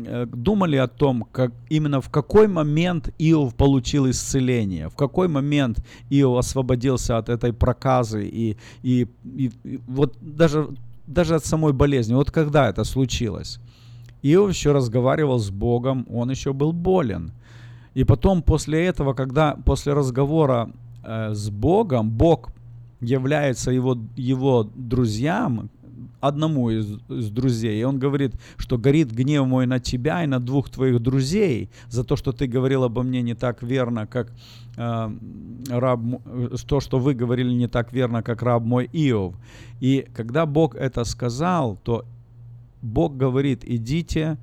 э, 0.06 0.26
думали 0.28 0.76
о 0.78 0.88
том, 0.88 1.26
как 1.32 1.52
именно 1.70 2.00
в 2.00 2.10
какой 2.10 2.48
момент 2.48 3.10
Иов 3.18 3.56
получил 3.56 4.10
исцеление, 4.10 4.90
в 4.90 4.96
какой 4.96 5.28
момент 5.28 5.84
Иов 6.12 6.38
освободился 6.38 7.18
от 7.18 7.30
этой 7.30 7.54
проказы 7.54 8.28
и, 8.28 8.58
и, 8.84 9.08
и, 9.24 9.52
и 9.64 9.80
вот 9.88 10.16
даже, 10.22 10.68
даже 11.08 11.36
от 11.36 11.46
самой 11.46 11.74
болезни. 11.74 12.14
Вот 12.14 12.30
когда 12.30 12.70
это 12.70 12.84
случилось? 12.84 13.60
Иов 14.28 14.50
еще 14.50 14.72
разговаривал 14.72 15.38
с 15.38 15.52
Богом, 15.52 16.08
он 16.12 16.32
еще 16.32 16.52
был 16.52 16.72
болен. 16.72 17.32
И 17.94 18.04
потом 18.04 18.42
после 18.42 18.84
этого, 18.86 19.14
когда 19.14 19.56
после 19.66 19.94
разговора 19.94 20.72
э, 21.04 21.34
с 21.34 21.50
Богом, 21.52 22.10
Бог 22.10 22.50
является 23.02 23.72
его, 23.72 23.98
его 24.16 24.68
друзьям, 24.76 25.70
одному 26.20 26.72
из, 26.72 26.98
из 27.08 27.30
друзей, 27.30 27.80
и 27.80 27.84
он 27.84 28.00
говорит, 28.00 28.34
что 28.58 28.80
горит 28.80 29.12
гнев 29.12 29.46
мой 29.46 29.68
на 29.68 29.80
тебя 29.80 30.24
и 30.24 30.28
на 30.28 30.40
двух 30.40 30.72
твоих 30.72 31.00
друзей 31.00 31.70
за 31.90 32.04
то, 32.04 32.16
что 32.16 32.32
ты 32.32 32.48
говорил 32.48 32.84
обо 32.84 33.04
мне 33.04 33.22
не 33.22 33.36
так 33.36 33.62
верно, 33.62 34.08
как 34.08 34.32
э, 34.76 35.12
раб, 35.70 36.00
то, 36.68 36.80
что 36.80 36.98
вы 36.98 37.14
говорили 37.14 37.54
не 37.54 37.68
так 37.68 37.94
верно, 37.94 38.24
как 38.24 38.42
раб 38.42 38.64
мой 38.64 38.90
Иов. 38.92 39.36
И 39.80 40.08
когда 40.16 40.48
Бог 40.48 40.76
это 40.76 41.04
сказал, 41.04 41.78
то 41.84 42.06
Бог 42.86 43.18
говорит, 43.18 43.64
идите 43.66 44.38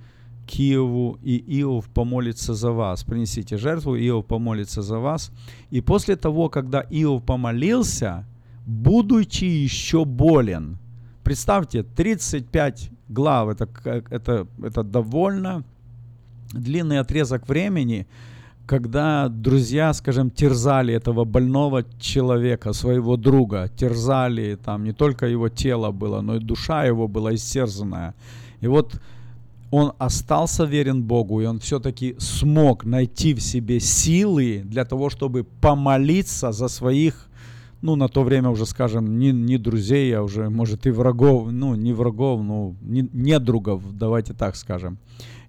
к 0.46 0.58
Иову, 0.58 1.18
и 1.22 1.60
Иов 1.60 1.88
помолится 1.88 2.54
за 2.54 2.72
вас. 2.72 3.04
Принесите 3.04 3.56
жертву, 3.56 3.96
Иов 3.96 4.26
помолится 4.26 4.82
за 4.82 4.98
вас. 4.98 5.30
И 5.70 5.80
после 5.80 6.16
того, 6.16 6.48
когда 6.48 6.80
Иов 6.90 7.22
помолился, 7.22 8.26
будучи 8.66 9.44
еще 9.44 10.04
болен, 10.04 10.78
представьте, 11.22 11.84
35 11.84 12.90
глав, 13.08 13.48
это, 13.48 13.68
это, 14.10 14.46
это 14.62 14.82
довольно 14.82 15.64
длинный 16.52 16.98
отрезок 16.98 17.48
времени, 17.48 18.06
когда 18.72 19.28
друзья, 19.28 19.92
скажем, 19.92 20.30
терзали 20.30 20.94
этого 20.94 21.26
больного 21.26 21.84
человека, 22.00 22.72
своего 22.72 23.18
друга, 23.18 23.68
терзали, 23.76 24.58
там 24.64 24.84
не 24.84 24.92
только 24.92 25.26
его 25.26 25.50
тело 25.50 25.90
было, 25.92 26.22
но 26.22 26.36
и 26.36 26.38
душа 26.38 26.86
его 26.86 27.06
была 27.06 27.34
истерзанная. 27.34 28.14
И 28.62 28.68
вот 28.68 28.98
он 29.70 29.92
остался 29.98 30.64
верен 30.64 31.02
Богу, 31.02 31.42
и 31.42 31.44
он 31.44 31.58
все-таки 31.58 32.16
смог 32.18 32.86
найти 32.86 33.34
в 33.34 33.42
себе 33.42 33.78
силы 33.78 34.62
для 34.64 34.86
того, 34.86 35.10
чтобы 35.10 35.44
помолиться 35.60 36.52
за 36.52 36.68
своих, 36.68 37.28
ну, 37.82 37.96
на 37.96 38.08
то 38.08 38.22
время 38.22 38.48
уже, 38.48 38.64
скажем, 38.64 39.18
не, 39.18 39.32
не 39.32 39.58
друзей, 39.58 40.16
а 40.16 40.22
уже, 40.22 40.48
может, 40.48 40.86
и 40.86 40.90
врагов, 40.90 41.50
ну, 41.50 41.74
не 41.74 41.92
врагов, 41.92 42.40
ну, 42.42 42.76
не, 42.80 43.08
не 43.12 43.38
другов, 43.38 43.82
давайте 43.92 44.34
так 44.34 44.56
скажем. 44.56 44.98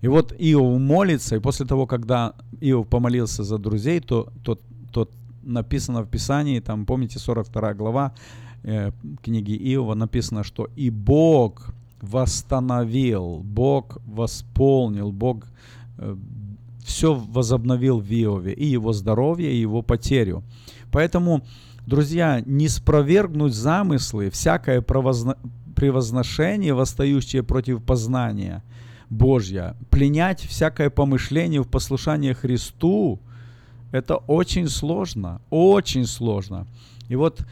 И 0.02 0.08
вот 0.08 0.34
Иов 0.38 0.80
молится, 0.82 1.36
и 1.36 1.40
после 1.40 1.66
того, 1.66 1.86
когда 1.86 2.34
Иов 2.60 2.88
помолился 2.88 3.44
за 3.44 3.58
друзей, 3.60 4.00
то, 4.00 4.34
то, 4.44 4.60
то 4.92 5.10
написано 5.44 6.02
в 6.02 6.10
Писании, 6.10 6.60
там, 6.60 6.86
помните, 6.86 7.20
42 7.20 7.74
глава 7.76 8.14
э, 8.64 8.92
книги 9.22 9.56
Иова, 9.74 9.94
написано, 9.94 10.44
что 10.44 10.68
«И 10.76 10.90
Бог 10.90 11.74
восстановил, 12.02 13.42
Бог 13.44 13.98
восполнил, 14.06 15.12
Бог 15.12 15.46
э, 16.00 16.16
все 16.84 17.14
возобновил 17.14 18.00
в 18.00 18.12
Иове, 18.12 18.54
и 18.54 18.66
его 18.66 18.92
здоровье, 18.92 19.54
и 19.54 19.62
его 19.62 19.84
потерю». 19.84 20.44
Поэтому, 20.92 21.44
друзья, 21.86 22.42
не 22.46 22.68
спровергнуть 22.68 23.54
замыслы, 23.54 24.30
всякое 24.30 24.82
превозношение, 24.82 26.74
восстающее 26.74 27.44
против 27.44 27.84
познания– 27.84 28.64
Божья. 29.14 29.76
Пленять 29.90 30.42
всякое 30.42 30.90
помышление 30.90 31.62
в 31.62 31.68
послушание 31.68 32.34
Христу, 32.34 33.20
это 33.92 34.16
очень 34.16 34.68
сложно, 34.68 35.42
очень 35.50 36.06
сложно. 36.06 36.68
И 37.10 37.16
вот 37.16 37.46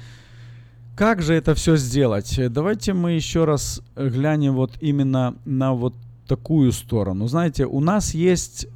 как 0.95 1.21
же 1.21 1.33
это 1.33 1.53
все 1.55 1.77
сделать? 1.77 2.39
Давайте 2.51 2.93
мы 2.93 3.11
еще 3.11 3.45
раз 3.45 3.81
глянем 3.95 4.55
вот 4.55 4.71
именно 4.81 5.35
на 5.45 5.73
вот 5.73 5.93
такую 6.27 6.71
сторону. 6.71 7.27
Знаете, 7.27 7.65
у 7.65 7.79
нас 7.79 8.13
есть 8.13 8.67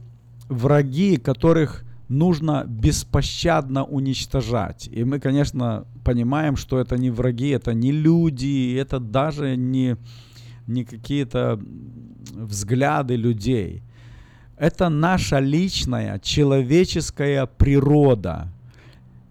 враги, 0.48 1.18
которых 1.18 1.85
нужно 2.10 2.66
беспощадно 2.68 3.84
уничтожать. 3.84 4.88
И 4.92 5.04
мы, 5.04 5.20
конечно, 5.20 5.86
понимаем, 6.04 6.56
что 6.56 6.80
это 6.80 6.98
не 6.98 7.10
враги, 7.10 7.50
это 7.50 7.74
не 7.74 7.92
люди, 7.92 8.76
это 8.76 9.00
даже 9.00 9.56
не, 9.56 9.98
не 10.68 10.84
какие-то 10.86 11.60
взгляды 12.34 13.16
людей. 13.16 13.82
Это 14.58 14.90
наша 14.90 15.40
личная 15.40 16.20
человеческая 16.20 17.46
природа. 17.46 18.52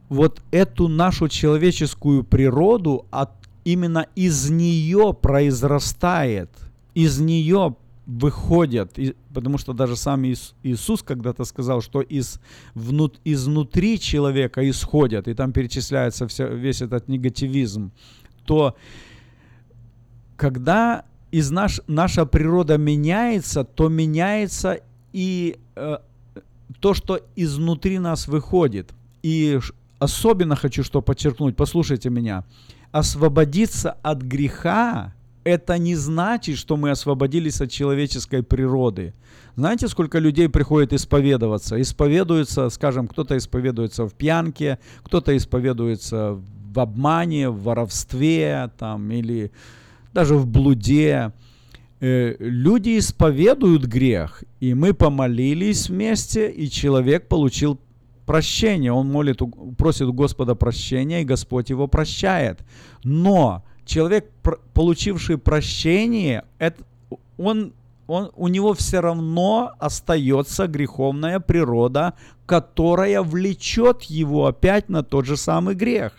вот 0.08 0.42
эту 0.50 0.88
нашу 0.88 1.28
человеческую 1.28 2.24
природу, 2.24 3.06
от, 3.10 3.30
именно 3.64 4.06
из 4.14 4.50
нее 4.50 5.14
произрастает, 5.14 6.50
из 6.94 7.18
нее 7.18 7.76
выходят, 8.06 8.98
и, 8.98 9.14
потому 9.32 9.58
что 9.58 9.72
даже 9.72 9.96
сам 9.96 10.24
Иисус 10.24 11.02
когда-то 11.02 11.44
сказал, 11.44 11.80
что 11.80 12.00
из, 12.00 12.40
внут, 12.74 13.20
изнутри 13.24 13.98
человека 13.98 14.68
исходят, 14.68 15.28
и 15.28 15.34
там 15.34 15.52
перечисляется 15.52 16.26
вся, 16.26 16.46
весь 16.46 16.82
этот 16.82 17.08
негативизм, 17.08 17.92
то 18.44 18.76
когда 20.36 21.04
из 21.30 21.50
наш, 21.50 21.80
наша 21.86 22.26
природа 22.26 22.78
меняется, 22.78 23.64
то 23.64 23.88
меняется 23.88 24.80
и 25.12 25.56
э, 25.74 25.96
то, 26.80 26.94
что 26.94 27.20
изнутри 27.36 27.98
нас 27.98 28.28
выходит. 28.28 28.92
И 29.22 29.58
особенно 29.98 30.56
хочу 30.56 30.84
что 30.84 31.00
подчеркнуть, 31.00 31.56
послушайте 31.56 32.10
меня, 32.10 32.44
освободиться 32.92 33.96
от 34.02 34.22
греха 34.22 35.14
это 35.44 35.78
не 35.78 35.94
значит, 35.94 36.58
что 36.58 36.76
мы 36.76 36.90
освободились 36.90 37.60
от 37.60 37.70
человеческой 37.70 38.42
природы. 38.42 39.14
Знаете, 39.56 39.88
сколько 39.88 40.18
людей 40.18 40.48
приходит 40.48 40.92
исповедоваться? 40.92 41.80
Исповедуются, 41.80 42.70
скажем, 42.70 43.06
кто-то 43.06 43.36
исповедуется 43.36 44.06
в 44.06 44.14
пьянке, 44.14 44.78
кто-то 45.02 45.36
исповедуется 45.36 46.40
в 46.72 46.80
обмане, 46.80 47.50
в 47.50 47.62
воровстве 47.62 48.70
там, 48.78 49.10
или 49.12 49.52
даже 50.12 50.34
в 50.34 50.46
блуде. 50.46 51.32
Э, 52.00 52.34
люди 52.38 52.98
исповедуют 52.98 53.84
грех, 53.84 54.42
и 54.60 54.74
мы 54.74 54.92
помолились 54.92 55.88
вместе, 55.88 56.50
и 56.50 56.68
человек 56.68 57.28
получил 57.28 57.78
прощение. 58.26 58.92
Он 58.92 59.10
молит, 59.10 59.40
просит 59.76 60.08
у 60.08 60.12
Господа 60.12 60.54
прощения, 60.54 61.22
и 61.22 61.24
Господь 61.24 61.70
его 61.70 61.86
прощает. 61.86 62.60
Но 63.04 63.64
человек, 63.84 64.30
получивший 64.72 65.38
прощение, 65.38 66.44
это, 66.58 66.82
он, 67.36 67.72
он, 68.06 68.30
у 68.36 68.48
него 68.48 68.74
все 68.74 69.00
равно 69.00 69.72
остается 69.78 70.66
греховная 70.66 71.40
природа, 71.40 72.14
которая 72.46 73.22
влечет 73.22 74.02
его 74.02 74.46
опять 74.46 74.88
на 74.88 75.02
тот 75.02 75.26
же 75.26 75.36
самый 75.36 75.74
грех. 75.74 76.12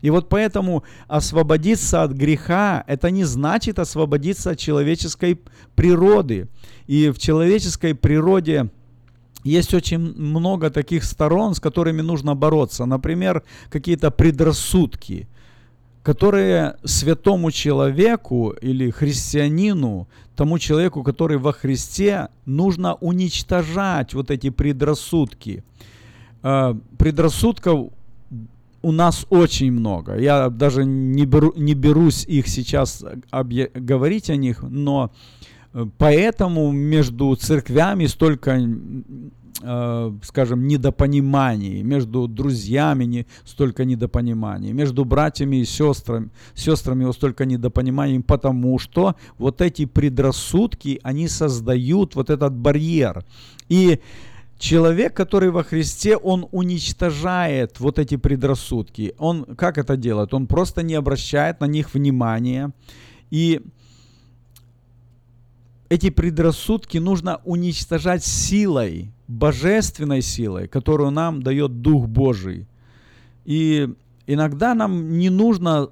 И 0.00 0.10
вот 0.10 0.28
поэтому 0.28 0.84
освободиться 1.08 2.04
от 2.04 2.12
греха, 2.12 2.84
это 2.86 3.10
не 3.10 3.24
значит 3.24 3.80
освободиться 3.80 4.50
от 4.50 4.58
человеческой 4.58 5.40
природы. 5.74 6.48
И 6.86 7.10
в 7.10 7.18
человеческой 7.18 7.96
природе 7.96 8.70
есть 9.42 9.74
очень 9.74 9.98
много 9.98 10.70
таких 10.70 11.02
сторон, 11.02 11.54
с 11.54 11.60
которыми 11.60 12.00
нужно 12.00 12.36
бороться. 12.36 12.84
Например, 12.84 13.42
какие-то 13.70 14.12
предрассудки– 14.12 15.28
которые 16.02 16.76
святому 16.84 17.50
человеку 17.50 18.54
или 18.62 18.90
христианину, 18.90 20.08
тому 20.36 20.58
человеку, 20.58 21.02
который 21.02 21.36
во 21.36 21.52
Христе, 21.52 22.28
нужно 22.46 22.94
уничтожать 22.94 24.14
вот 24.14 24.30
эти 24.30 24.50
предрассудки. 24.50 25.64
Э, 26.42 26.74
предрассудков 26.98 27.90
у 28.82 28.92
нас 28.92 29.26
очень 29.30 29.72
много. 29.72 30.16
Я 30.18 30.48
даже 30.48 30.84
не, 30.84 31.26
беру, 31.26 31.52
не 31.56 31.74
берусь 31.74 32.24
их 32.24 32.48
сейчас 32.48 33.04
говорить 33.32 34.30
о 34.30 34.36
них, 34.36 34.62
но 34.62 35.10
э, 35.72 35.86
поэтому 35.98 36.70
между 36.70 37.34
церквями 37.34 38.06
столько 38.06 38.60
э, 39.62 40.12
скажем, 40.22 40.66
недопониманий, 40.66 41.82
между 41.82 42.28
друзьями 42.28 43.04
не, 43.04 43.26
столько 43.44 43.84
недопониманий, 43.84 44.72
между 44.72 45.04
братьями 45.04 45.56
и 45.56 45.64
сестрами, 45.64 46.30
сестрами 46.54 47.04
вот 47.04 47.14
столько 47.14 47.44
недопониманий, 47.44 48.20
потому 48.20 48.78
что 48.78 49.16
вот 49.38 49.60
эти 49.60 49.84
предрассудки, 49.84 51.00
они 51.02 51.28
создают 51.28 52.14
вот 52.14 52.30
этот 52.30 52.54
барьер. 52.54 53.24
И 53.68 54.00
человек, 54.58 55.14
который 55.14 55.50
во 55.50 55.62
Христе, 55.62 56.16
он 56.16 56.46
уничтожает 56.50 57.80
вот 57.80 57.98
эти 57.98 58.16
предрассудки. 58.16 59.14
Он 59.18 59.44
как 59.44 59.78
это 59.78 59.96
делает? 59.96 60.34
Он 60.34 60.46
просто 60.46 60.82
не 60.82 60.94
обращает 60.94 61.60
на 61.60 61.66
них 61.66 61.94
внимания. 61.94 62.72
И 63.30 63.60
эти 65.88 66.10
предрассудки 66.10 66.98
нужно 66.98 67.40
уничтожать 67.44 68.24
силой, 68.24 69.10
божественной 69.26 70.22
силой, 70.22 70.68
которую 70.68 71.10
нам 71.10 71.42
дает 71.42 71.80
Дух 71.80 72.06
Божий. 72.06 72.66
И 73.44 73.88
иногда 74.26 74.74
нам 74.74 75.18
не 75.18 75.30
нужно, 75.30 75.88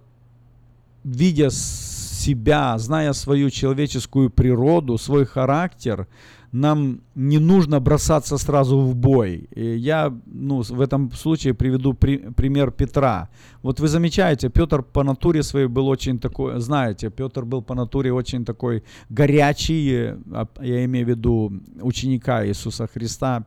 видя 1.05 1.51
себя, 1.51 2.77
зная 2.79 3.13
свою 3.13 3.51
человеческую 3.51 4.31
природу, 4.31 4.99
свой 4.99 5.25
характер, 5.25 6.07
нам 6.53 7.01
не 7.15 7.39
нужно 7.39 7.81
бросаться 7.81 8.39
сразу 8.39 8.79
в 8.79 8.95
бой. 8.95 9.49
Я 9.55 10.13
ну, 10.27 10.63
в 10.63 10.81
этом 10.81 11.13
случае 11.13 11.55
приведу 11.55 11.95
при, 11.95 12.17
пример 12.17 12.71
Петра. 12.71 13.29
Вот 13.63 13.81
вы 13.81 13.89
замечаете, 13.89 14.49
Петр 14.49 14.83
по 14.83 15.03
натуре 15.03 15.43
своей 15.43 15.67
был 15.67 15.89
очень 15.89 16.19
такой, 16.19 16.61
знаете, 16.61 17.11
Петр 17.11 17.45
был 17.45 17.63
по 17.63 17.75
натуре 17.75 18.13
очень 18.13 18.45
такой 18.45 18.83
горячий, 19.11 20.15
а, 20.33 20.47
я 20.61 20.85
имею 20.85 21.07
в 21.07 21.09
виду 21.09 21.53
ученика 21.83 22.47
Иисуса 22.47 22.87
Христа, 22.87 23.45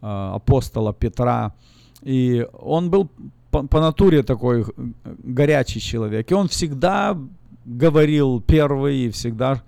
а, 0.00 0.34
апостола 0.34 0.92
Петра. 0.92 1.54
И 2.02 2.46
он 2.52 2.90
был 2.90 3.10
по, 3.50 3.66
по 3.66 3.80
натуре 3.80 4.22
такой 4.22 4.64
горячий 5.04 5.80
человек. 5.80 6.30
И 6.30 6.34
он 6.34 6.48
всегда 6.48 7.16
говорил 7.64 8.40
первый, 8.40 9.06
и 9.06 9.10
всегда 9.10 9.62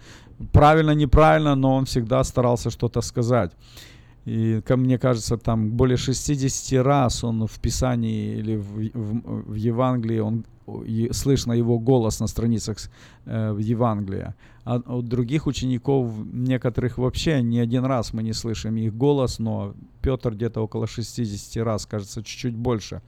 правильно, 0.53 0.95
неправильно, 0.95 1.55
но 1.55 1.77
он 1.77 1.85
всегда 1.85 2.25
старался 2.25 2.71
что-то 2.71 3.03
сказать. 3.03 3.53
И, 4.27 4.61
как 4.67 4.79
мне 4.79 4.99
кажется, 4.99 5.37
там 5.37 5.71
более 5.71 5.97
60 5.97 6.85
раз 6.85 7.25
он 7.25 7.47
в 7.47 7.61
Писании 7.61 8.39
или 8.39 8.57
в, 8.57 8.91
в, 8.95 9.53
в 9.53 9.55
Евангелии, 9.55 10.19
он, 10.19 10.45
слышно 11.13 11.53
его 11.53 11.79
голос 11.79 12.21
на 12.21 12.27
страницах 12.27 12.77
э, 13.25 13.57
Евангелия. 13.61 14.35
А 14.65 14.79
у 14.79 15.03
других 15.03 15.47
учеников, 15.47 16.13
некоторых 16.33 16.99
вообще 16.99 17.41
не 17.43 17.61
один 17.61 17.85
раз 17.85 18.13
мы 18.13 18.25
не 18.25 18.33
слышим 18.33 18.77
их 18.77 18.97
голос, 18.97 19.39
но 19.39 19.75
Петр 20.03 20.33
где-то 20.35 20.61
около 20.61 20.89
60 20.89 21.65
раз, 21.65 21.87
кажется, 21.87 22.23
чуть-чуть 22.25 22.57
больше. 22.57 23.01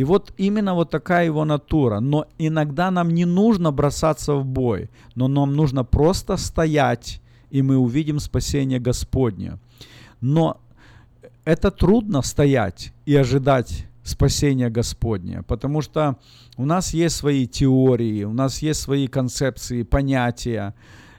И 0.00 0.04
вот 0.04 0.32
именно 0.38 0.74
вот 0.74 0.88
такая 0.88 1.26
его 1.26 1.44
натура. 1.44 2.00
Но 2.00 2.24
иногда 2.38 2.90
нам 2.90 3.10
не 3.10 3.26
нужно 3.26 3.70
бросаться 3.70 4.34
в 4.34 4.46
бой, 4.46 4.88
но 5.14 5.28
нам 5.28 5.54
нужно 5.54 5.84
просто 5.84 6.38
стоять, 6.38 7.20
и 7.50 7.60
мы 7.60 7.76
увидим 7.76 8.18
спасение 8.18 8.80
Господне. 8.80 9.58
Но 10.22 10.56
это 11.44 11.70
трудно 11.70 12.22
стоять 12.22 12.94
и 13.04 13.14
ожидать 13.14 13.86
спасения 14.02 14.70
Господня, 14.70 15.42
потому 15.42 15.82
что 15.82 16.16
у 16.56 16.64
нас 16.64 16.94
есть 16.94 17.16
свои 17.16 17.46
теории, 17.46 18.24
у 18.24 18.32
нас 18.32 18.62
есть 18.62 18.80
свои 18.80 19.06
концепции, 19.06 19.82
понятия, 19.82 20.74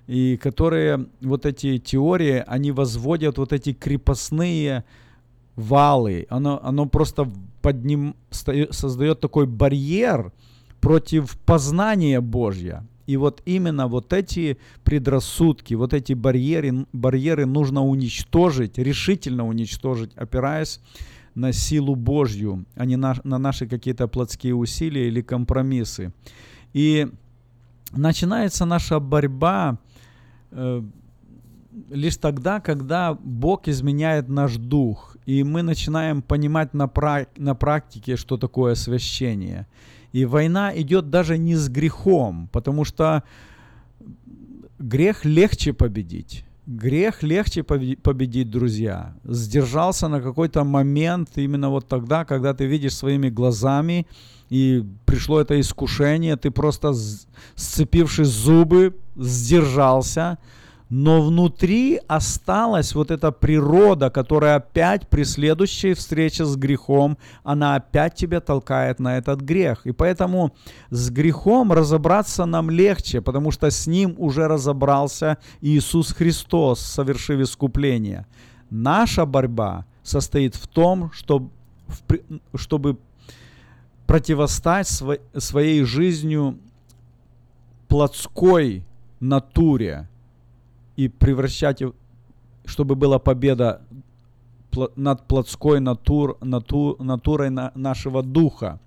и 0.08 0.38
которые 0.38 1.06
вот 1.22 1.46
эти 1.46 1.78
теории, 1.78 2.44
они 2.48 2.72
возводят 2.72 3.38
вот 3.38 3.54
эти 3.54 3.74
крепостные 3.74 4.84
валы, 5.56 6.26
оно, 6.32 6.60
оно 6.64 6.88
просто 6.88 7.32
подним, 7.62 8.16
создает 8.30 9.20
такой 9.20 9.46
барьер 9.46 10.32
против 10.80 11.38
познания 11.40 12.22
Божья. 12.22 12.86
И 13.08 13.18
вот 13.18 13.42
именно 13.46 13.88
вот 13.88 14.14
эти 14.14 14.58
предрассудки, 14.84 15.74
вот 15.74 15.94
эти 15.94 16.14
барьеры, 16.14 16.86
барьеры 16.94 17.46
нужно 17.46 17.84
уничтожить, 17.84 18.78
решительно 18.78 19.48
уничтожить, 19.48 20.12
опираясь 20.16 20.80
на 21.36 21.54
силу 21.54 21.96
Божью, 21.96 22.66
а 22.76 22.86
не 22.86 22.98
на, 22.98 23.16
на 23.24 23.38
наши 23.38 23.68
какие-то 23.68 24.08
плотские 24.08 24.56
усилия 24.56 25.08
или 25.08 25.22
компромиссы. 25.22 26.14
И 26.74 27.08
начинается 27.92 28.66
наша 28.66 29.00
борьба 29.00 29.78
э, 30.52 30.82
лишь 31.90 32.18
тогда, 32.18 32.60
когда 32.60 33.14
Бог 33.14 33.68
изменяет 33.68 34.30
наш 34.30 34.58
дух, 34.58 35.11
и 35.26 35.44
мы 35.44 35.62
начинаем 35.62 36.22
понимать 36.22 36.74
на, 36.74 36.88
пра- 36.88 37.28
на 37.38 37.56
практике, 37.56 38.16
что 38.16 38.38
такое 38.38 38.74
освящение. 38.74 39.68
И 40.14 40.26
война 40.26 40.72
идет 40.76 41.10
даже 41.10 41.38
не 41.38 41.56
с 41.56 41.70
грехом, 41.70 42.50
потому 42.52 42.86
что 42.86 43.24
грех 44.80 45.26
легче 45.26 45.74
победить. 45.74 46.46
Грех 46.68 47.24
легче 47.24 47.64
победить, 47.64 48.50
друзья. 48.50 49.16
Сдержался 49.24 50.08
на 50.08 50.22
какой-то 50.22 50.64
момент, 50.64 51.30
именно 51.36 51.70
вот 51.70 51.88
тогда, 51.88 52.24
когда 52.26 52.54
ты 52.54 52.66
видишь 52.66 52.96
своими 52.96 53.30
глазами, 53.30 54.06
и 54.50 54.84
пришло 55.06 55.40
это 55.40 55.60
искушение, 55.60 56.36
ты 56.36 56.52
просто, 56.52 56.94
сцепившись 57.56 58.28
зубы, 58.28 58.96
сдержался– 59.16 60.38
но 60.92 61.22
внутри 61.22 62.02
осталась 62.08 62.94
вот 62.96 63.12
эта 63.12 63.32
природа, 63.32 64.10
которая 64.10 64.58
опять 64.58 65.08
при 65.08 65.24
следующей 65.24 65.94
встрече 65.94 66.44
с 66.44 66.58
грехом, 66.58 67.18
она 67.46 67.76
опять 67.76 68.16
тебя 68.16 68.42
толкает 68.42 69.00
на 69.00 69.18
этот 69.18 69.40
грех. 69.40 69.88
И 69.88 69.94
поэтому 69.94 70.54
с 70.90 71.10
грехом 71.10 71.72
разобраться 71.72 72.44
нам 72.44 72.70
легче, 72.70 73.22
потому 73.22 73.52
что 73.52 73.72
с 73.72 73.88
ним 73.88 74.16
уже 74.18 74.50
разобрался 74.50 75.38
Иисус 75.62 76.12
Христос, 76.12 76.82
совершив 76.82 77.40
искупление. 77.40 78.28
Наша 78.70 79.26
борьба 79.26 79.86
состоит 80.04 80.56
в 80.56 80.68
том, 80.68 81.10
чтобы, 81.14 81.52
чтобы 82.54 82.98
противостать 84.06 84.90
своей 85.38 85.86
жизнью 85.86 86.58
плотской 87.88 88.84
натуре, 89.22 90.10
и 90.96 91.08
превращать, 91.08 91.82
чтобы 92.66 92.96
была 92.96 93.20
победа 93.20 93.82
над 94.96 95.28
плотской 95.28 95.80
натур, 95.80 96.38
натур, 96.42 97.02
натурой 97.02 97.50
на, 97.50 97.72
нашего 97.76 98.24
духа. 98.24 98.80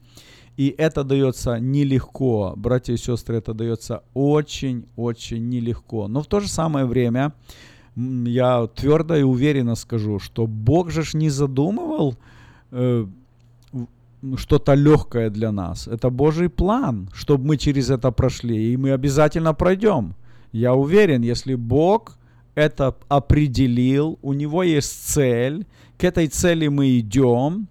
И 0.56 0.74
это 0.78 1.02
дается 1.02 1.58
нелегко, 1.58 2.54
братья 2.56 2.94
и 2.94 2.96
сестры, 2.96 3.36
это 3.36 3.54
дается 3.54 4.02
очень-очень 4.14 5.48
нелегко. 5.48 6.06
Но 6.08 6.22
в 6.22 6.26
то 6.26 6.40
же 6.40 6.48
самое 6.48 6.86
время 6.86 7.32
я 7.96 8.66
твердо 8.68 9.16
и 9.16 9.22
уверенно 9.22 9.74
скажу, 9.74 10.18
что 10.20 10.46
Бог 10.46 10.90
же 10.90 11.02
не 11.14 11.28
задумывал 11.28 12.14
э, 12.70 13.06
что-то 14.36 14.74
легкое 14.74 15.30
для 15.30 15.52
нас. 15.52 15.88
Это 15.88 16.10
Божий 16.10 16.48
план, 16.48 17.08
чтобы 17.12 17.46
мы 17.46 17.56
через 17.56 17.90
это 17.90 18.12
прошли, 18.12 18.72
и 18.72 18.76
мы 18.76 18.92
обязательно 18.92 19.54
пройдем. 19.54 20.14
Я 20.54 20.74
уверен, 20.74 21.22
если 21.22 21.56
Бог 21.56 22.16
это 22.54 22.94
определил, 23.08 24.20
у 24.22 24.32
него 24.32 24.62
есть 24.62 25.08
цель, 25.08 25.66
к 25.98 26.04
этой 26.04 26.28
цели 26.28 26.68
мы 26.68 26.96
идем, 27.00 27.66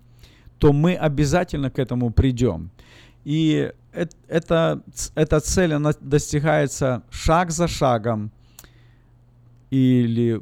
то 0.58 0.74
мы 0.74 0.96
обязательно 0.96 1.70
к 1.72 1.80
этому 1.80 2.12
придем. 2.12 2.72
И 3.24 3.72
это, 4.28 4.82
эта 5.16 5.40
цель, 5.40 5.74
она 5.74 5.94
достигается 6.02 7.04
шаг 7.10 7.52
за 7.52 7.70
шагом 7.70 8.32
или 9.70 10.42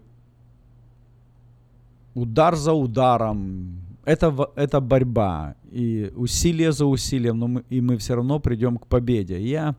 удар 2.15 2.55
за 2.55 2.73
ударом. 2.73 3.81
Это, 4.03 4.49
это 4.55 4.81
борьба 4.81 5.53
и 5.71 6.11
усилие 6.15 6.71
за 6.71 6.87
усилием, 6.87 7.37
но 7.37 7.47
мы, 7.47 7.63
и 7.69 7.81
мы 7.81 7.97
все 7.97 8.15
равно 8.15 8.39
придем 8.39 8.79
к 8.79 8.87
победе. 8.87 9.39
Я 9.39 9.75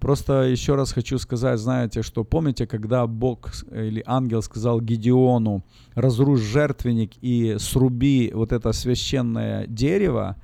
Просто 0.00 0.44
еще 0.44 0.76
раз 0.76 0.92
хочу 0.92 1.18
сказать, 1.18 1.60
знаете, 1.60 2.02
что 2.02 2.24
помните, 2.24 2.66
когда 2.66 3.06
Бог 3.06 3.52
или 3.70 4.02
ангел 4.06 4.42
сказал 4.42 4.80
Гедеону, 4.80 5.62
разрушь 5.94 6.40
жертвенник 6.40 7.12
и 7.20 7.56
сруби 7.58 8.32
вот 8.34 8.52
это 8.52 8.72
священное 8.72 9.66
дерево 9.66 10.36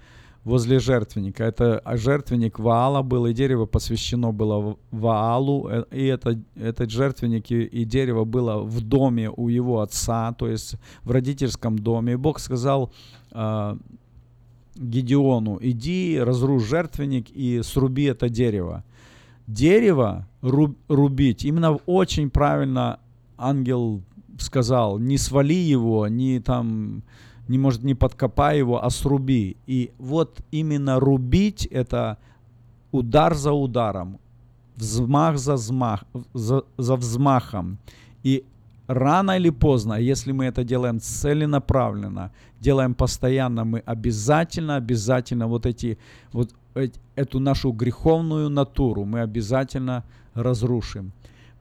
возле 0.45 0.79
жертвенника. 0.79 1.43
Это 1.43 1.83
жертвенник 1.97 2.59
Ваала 2.59 3.03
был, 3.03 3.27
и 3.27 3.33
дерево 3.33 3.67
посвящено 3.67 4.31
было 4.31 4.77
Ваалу, 4.91 5.69
э, 5.69 5.85
и 5.91 6.05
это, 6.05 6.39
этот 6.55 6.91
жертвенник 6.91 7.51
и, 7.51 7.65
и 7.65 7.85
дерево 7.85 8.25
было 8.25 8.63
в 8.63 8.81
доме 8.83 9.31
у 9.31 9.49
его 9.49 9.81
отца, 9.81 10.33
то 10.33 10.49
есть 10.49 10.77
в 11.03 11.11
родительском 11.11 11.79
доме. 11.79 12.13
И 12.13 12.17
Бог 12.17 12.41
сказал 12.41 12.93
э, 13.33 13.77
Гедеону, 14.77 15.59
иди, 15.63 16.19
разрушь 16.21 16.65
жертвенник 16.65 17.31
и 17.31 17.63
сруби 17.63 18.05
это 18.05 18.29
дерево 18.29 18.85
дерево 19.47 20.27
рубить, 20.43 21.45
именно 21.45 21.73
очень 21.87 22.31
правильно 22.31 22.99
ангел 23.39 24.03
сказал, 24.39 24.99
не 24.99 25.19
свали 25.19 25.55
его, 25.55 26.09
не 26.09 26.41
там, 26.41 27.03
не 27.49 27.59
может 27.59 27.83
не 27.85 27.95
подкопай 27.95 28.59
его, 28.59 28.85
а 28.85 28.91
сруби. 28.91 29.57
И 29.67 29.93
вот 29.99 30.41
именно 30.51 31.01
рубить 31.01 31.67
это 31.67 32.19
удар 32.93 33.35
за 33.35 33.53
ударом, 33.53 34.19
взмах 34.77 35.39
за, 35.39 35.55
взмах, 35.55 36.05
за, 36.35 36.63
за 36.77 36.97
взмахом. 36.97 37.79
И 38.23 38.45
рано 38.87 39.37
или 39.37 39.51
поздно, 39.51 39.95
если 39.95 40.33
мы 40.33 40.47
это 40.47 40.65
делаем 40.65 41.01
целенаправленно, 41.01 42.33
делаем 42.61 42.95
постоянно, 42.95 43.65
мы 43.65 43.79
обязательно, 43.81 44.77
обязательно 44.77 45.47
вот 45.47 45.67
эти 45.67 45.99
вот 46.33 46.53
эту 47.15 47.41
нашу 47.41 47.73
греховную 47.73 48.49
натуру 48.51 49.05
мы 49.05 49.21
обязательно 49.21 50.05
разрушим. 50.35 51.13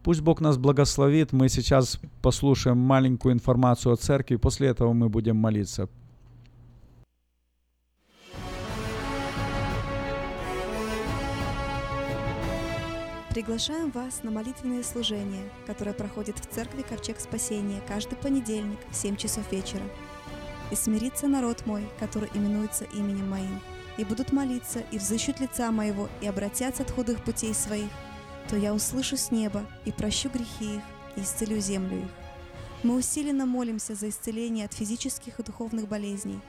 Пусть 0.04 0.22
Бог 0.22 0.42
нас 0.42 0.58
благословит. 0.58 1.34
Мы 1.34 1.50
сейчас 1.50 2.00
послушаем 2.22 2.78
маленькую 2.78 3.34
информацию 3.34 3.94
о 3.94 3.96
церкви. 3.96 4.36
После 4.36 4.68
этого 4.68 4.94
мы 4.94 5.10
будем 5.10 5.38
молиться. 5.38 5.90
Приглашаем 13.32 13.92
вас 13.92 14.24
на 14.24 14.32
молитвенное 14.32 14.82
служение, 14.84 15.44
которое 15.68 15.94
проходит 15.94 16.40
в 16.40 16.46
церкви 16.46 16.86
Ковчег 16.88 17.20
Спасения 17.20 17.82
каждый 17.86 18.16
понедельник 18.16 18.80
в 18.92 18.96
7 18.96 19.18
часов 19.18 19.52
вечера. 19.52 19.84
«И 20.72 20.76
смирится 20.76 21.28
народ 21.28 21.66
мой, 21.66 21.84
который 22.00 22.30
именуется 22.34 22.86
именем 22.94 23.30
моим, 23.30 23.60
и 23.98 24.04
будут 24.04 24.32
молиться, 24.32 24.84
и 24.92 24.98
взыщут 24.98 25.40
лица 25.40 25.72
моего, 25.72 26.10
и 26.22 26.28
обратятся 26.28 26.84
от 26.84 26.92
худых 26.92 27.24
путей 27.24 27.54
своих, 27.54 27.90
то 28.50 28.56
я 28.56 28.74
услышу 28.74 29.18
с 29.18 29.32
неба 29.32 29.66
и 29.86 29.92
прощу 29.92 30.30
грехи 30.30 30.76
их, 30.76 30.82
и 31.16 31.22
исцелю 31.22 31.60
землю 31.60 32.04
их. 32.04 32.10
Мы 32.84 32.96
усиленно 32.96 33.46
молимся 33.46 33.96
за 33.96 34.10
исцеление 34.10 34.66
от 34.66 34.74
физических 34.74 35.40
и 35.40 35.44
духовных 35.44 35.88
болезней, 35.88 36.40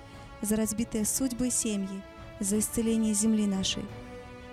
за 0.42 0.56
разбитые 0.56 1.06
судьбы 1.06 1.48
и 1.48 1.50
семьи, 1.50 2.02
за 2.40 2.58
исцеление 2.58 3.14
земли 3.14 3.46
нашей. 3.46 3.84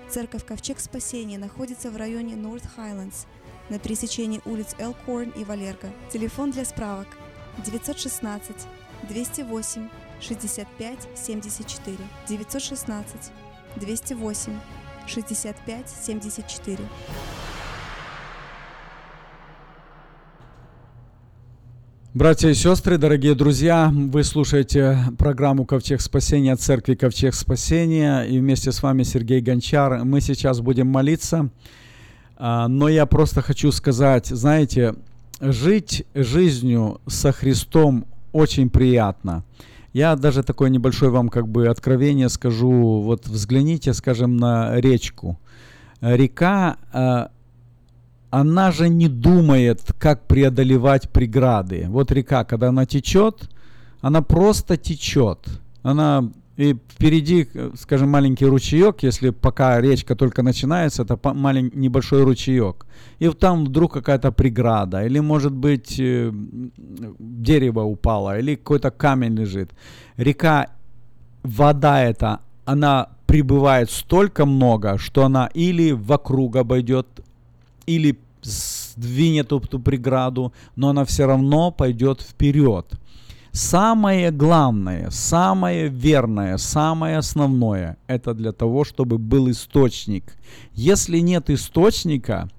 Церковь 0.09 0.45
Ковчег 0.45 0.79
Спасения 0.79 1.37
находится 1.37 1.89
в 1.89 1.97
районе 1.97 2.35
North 2.35 2.65
Highlands 2.77 3.25
на 3.69 3.79
пересечении 3.79 4.41
улиц 4.45 4.75
Элкорн 4.77 5.31
и 5.31 5.43
Валерго. 5.43 5.91
Телефон 6.11 6.51
для 6.51 6.65
справок 6.65 7.07
916 7.65 8.55
208 9.09 9.89
65 10.19 10.99
74 11.15 11.97
916 12.27 13.31
208 13.75 14.53
65 15.07 15.89
74. 15.89 16.79
Братья 22.13 22.49
и 22.49 22.53
сестры, 22.53 22.99
дорогие 22.99 23.33
друзья, 23.33 23.91
вы 23.91 24.23
слушаете 24.23 24.99
программу 25.17 25.65
«Ковчег 25.65 25.99
спасения» 25.99 26.55
церкви 26.55 26.93
«Ковчег 26.93 27.33
спасения» 27.33 28.21
и 28.21 28.37
вместе 28.37 28.71
с 28.71 28.83
вами 28.83 29.01
Сергей 29.01 29.41
Гончар. 29.41 30.03
Мы 30.05 30.21
сейчас 30.21 30.61
будем 30.61 30.87
молиться, 30.87 31.49
а, 32.37 32.67
но 32.67 32.87
я 32.87 33.07
просто 33.07 33.41
хочу 33.41 33.71
сказать, 33.71 34.27
знаете, 34.27 34.93
жить 35.41 36.05
жизнью 36.13 37.01
со 37.07 37.31
Христом 37.31 38.05
очень 38.31 38.69
приятно– 38.69 39.43
я 39.93 40.15
даже 40.15 40.43
такое 40.43 40.69
небольшое 40.69 41.11
вам 41.11 41.29
как 41.29 41.47
бы 41.47 41.67
откровение 41.67 42.29
скажу. 42.29 43.01
Вот 43.01 43.27
взгляните, 43.27 43.93
скажем, 43.93 44.37
на 44.37 44.81
речку. 44.81 45.39
Река, 46.01 46.77
э, 46.91 47.27
она 48.31 48.71
же 48.71 48.89
не 48.89 49.07
думает, 49.07 49.81
как 49.99 50.25
преодолевать 50.25 51.09
преграды. 51.09 51.85
Вот 51.89 52.11
река, 52.11 52.43
когда 52.43 52.69
она 52.69 52.87
течет, 52.87 53.49
она 54.01 54.23
просто 54.23 54.75
течет. 54.75 55.47
Она 55.83 56.31
и 56.57 56.75
впереди, 56.87 57.47
скажем, 57.75 58.09
маленький 58.09 58.45
ручеек, 58.45 59.03
если 59.03 59.31
пока 59.31 59.81
речка 59.81 60.15
только 60.15 60.43
начинается, 60.43 61.03
это 61.03 61.17
маленький 61.33 61.77
небольшой 61.77 62.23
ручеек. 62.23 62.85
И 63.19 63.29
там 63.29 63.65
вдруг 63.65 63.93
какая-то 63.93 64.31
преграда, 64.31 65.03
или 65.03 65.19
может 65.19 65.51
быть 65.51 65.99
э, 65.99 66.31
дерево 67.19 67.81
упало, 67.81 68.39
или 68.39 68.55
какой-то 68.55 68.91
камень 68.91 69.35
лежит. 69.35 69.71
Река, 70.17 70.67
вода 71.43 72.03
эта, 72.03 72.39
она 72.65 73.07
прибывает 73.25 73.89
столько 73.89 74.45
много, 74.45 74.99
что 74.99 75.25
она 75.25 75.49
или 75.55 75.91
вокруг 75.91 76.55
обойдет, 76.55 77.07
или 77.87 78.19
сдвинет 78.43 79.51
эту 79.51 79.79
преграду, 79.79 80.53
но 80.75 80.89
она 80.89 81.03
все 81.03 81.25
равно 81.25 81.71
пойдет 81.71 82.21
вперед. 82.21 82.85
Самое 83.55 84.31
главное, 84.31 85.11
самое 85.11 85.87
верное, 85.87 86.57
самое 86.57 87.17
основное– 87.17 87.97
это 88.07 88.33
для 88.33 88.51
того, 88.51 88.83
чтобы 88.83 89.19
был 89.19 89.51
источник. 89.51 90.35
Если 90.73 91.19
нет 91.19 91.51
источника, 91.51 92.49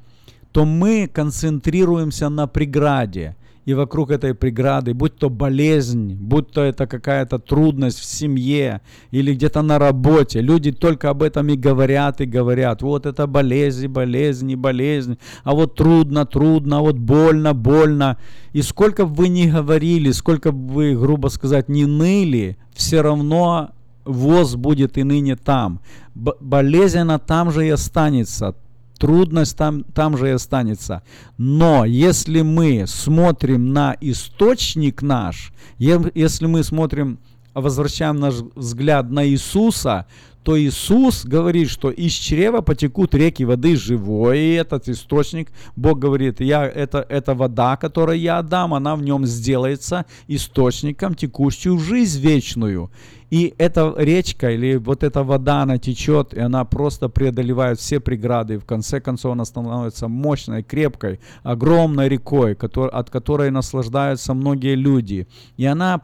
то 0.52 0.64
мы 0.64 1.08
концентрируемся 1.12 2.28
на 2.28 2.46
преграде. 2.46 3.34
И 3.64 3.74
вокруг 3.74 4.10
этой 4.10 4.34
преграды, 4.34 4.94
будь 4.94 5.16
то 5.16 5.30
болезнь, 5.30 6.14
будь 6.14 6.50
то 6.50 6.62
это 6.62 6.86
какая-то 6.86 7.38
трудность 7.38 7.98
в 7.98 8.04
семье 8.04 8.80
или 9.10 9.34
где-то 9.34 9.62
на 9.62 9.78
работе, 9.78 10.40
люди 10.40 10.72
только 10.72 11.10
об 11.10 11.22
этом 11.22 11.48
и 11.48 11.56
говорят, 11.56 12.20
и 12.20 12.26
говорят, 12.26 12.82
вот 12.82 13.06
это 13.06 13.26
болезнь, 13.26 13.88
болезнь, 13.88 14.54
болезнь, 14.54 15.18
а 15.42 15.54
вот 15.54 15.76
трудно, 15.76 16.26
трудно, 16.26 16.78
а 16.78 16.80
вот 16.80 16.98
больно, 16.98 17.54
больно. 17.54 18.18
И 18.52 18.62
сколько 18.62 19.06
бы 19.06 19.14
вы 19.14 19.28
ни 19.28 19.46
говорили, 19.46 20.10
сколько 20.12 20.52
бы 20.52 20.72
вы, 20.72 20.96
грубо 20.96 21.28
сказать, 21.28 21.68
не 21.68 21.86
ныли, 21.86 22.58
все 22.74 23.00
равно 23.00 23.70
воз 24.04 24.56
будет 24.56 24.98
и 24.98 25.02
ныне 25.02 25.36
там. 25.36 25.80
Б- 26.14 26.36
болезнь, 26.40 26.98
она 26.98 27.18
там 27.18 27.50
же 27.50 27.66
и 27.66 27.70
останется 27.70 28.54
трудность 28.98 29.56
там, 29.56 29.84
там 29.84 30.16
же 30.16 30.28
и 30.28 30.32
останется. 30.32 31.02
Но 31.36 31.84
если 31.84 32.42
мы 32.42 32.84
смотрим 32.86 33.72
на 33.72 33.96
источник 34.00 35.02
наш, 35.02 35.52
если 35.78 36.46
мы 36.46 36.62
смотрим, 36.64 37.18
возвращаем 37.54 38.18
наш 38.18 38.34
взгляд 38.54 39.10
на 39.10 39.26
Иисуса, 39.26 40.06
то 40.44 40.60
Иисус 40.60 41.24
говорит, 41.24 41.70
что 41.70 41.90
из 41.90 42.12
чрева 42.12 42.60
потекут 42.60 43.14
реки 43.14 43.44
воды 43.44 43.76
живой, 43.76 44.38
и 44.38 44.52
этот 44.52 44.88
источник, 44.90 45.50
Бог 45.74 45.98
говорит, 45.98 46.40
я, 46.40 46.66
это, 46.66 47.04
это 47.08 47.34
вода, 47.34 47.76
которую 47.76 48.20
я 48.20 48.38
отдам, 48.38 48.74
она 48.74 48.94
в 48.94 49.02
нем 49.02 49.24
сделается 49.24 50.04
источником, 50.28 51.14
текущую 51.14 51.78
жизнь 51.78 52.20
вечную. 52.20 52.90
И 53.30 53.54
эта 53.58 53.92
речка 53.96 54.50
или 54.50 54.76
вот 54.76 55.02
эта 55.02 55.24
вода, 55.24 55.62
она 55.62 55.78
течет, 55.78 56.34
и 56.34 56.40
она 56.40 56.64
просто 56.64 57.08
преодолевает 57.08 57.80
все 57.80 57.98
преграды. 57.98 58.54
И 58.54 58.58
в 58.58 58.64
конце 58.64 59.00
концов 59.00 59.32
она 59.32 59.44
становится 59.44 60.08
мощной, 60.08 60.62
крепкой, 60.62 61.18
огромной 61.42 62.08
рекой, 62.08 62.52
от 62.54 63.10
которой 63.10 63.50
наслаждаются 63.50 64.34
многие 64.34 64.76
люди. 64.76 65.26
И 65.56 65.64
она 65.64 66.00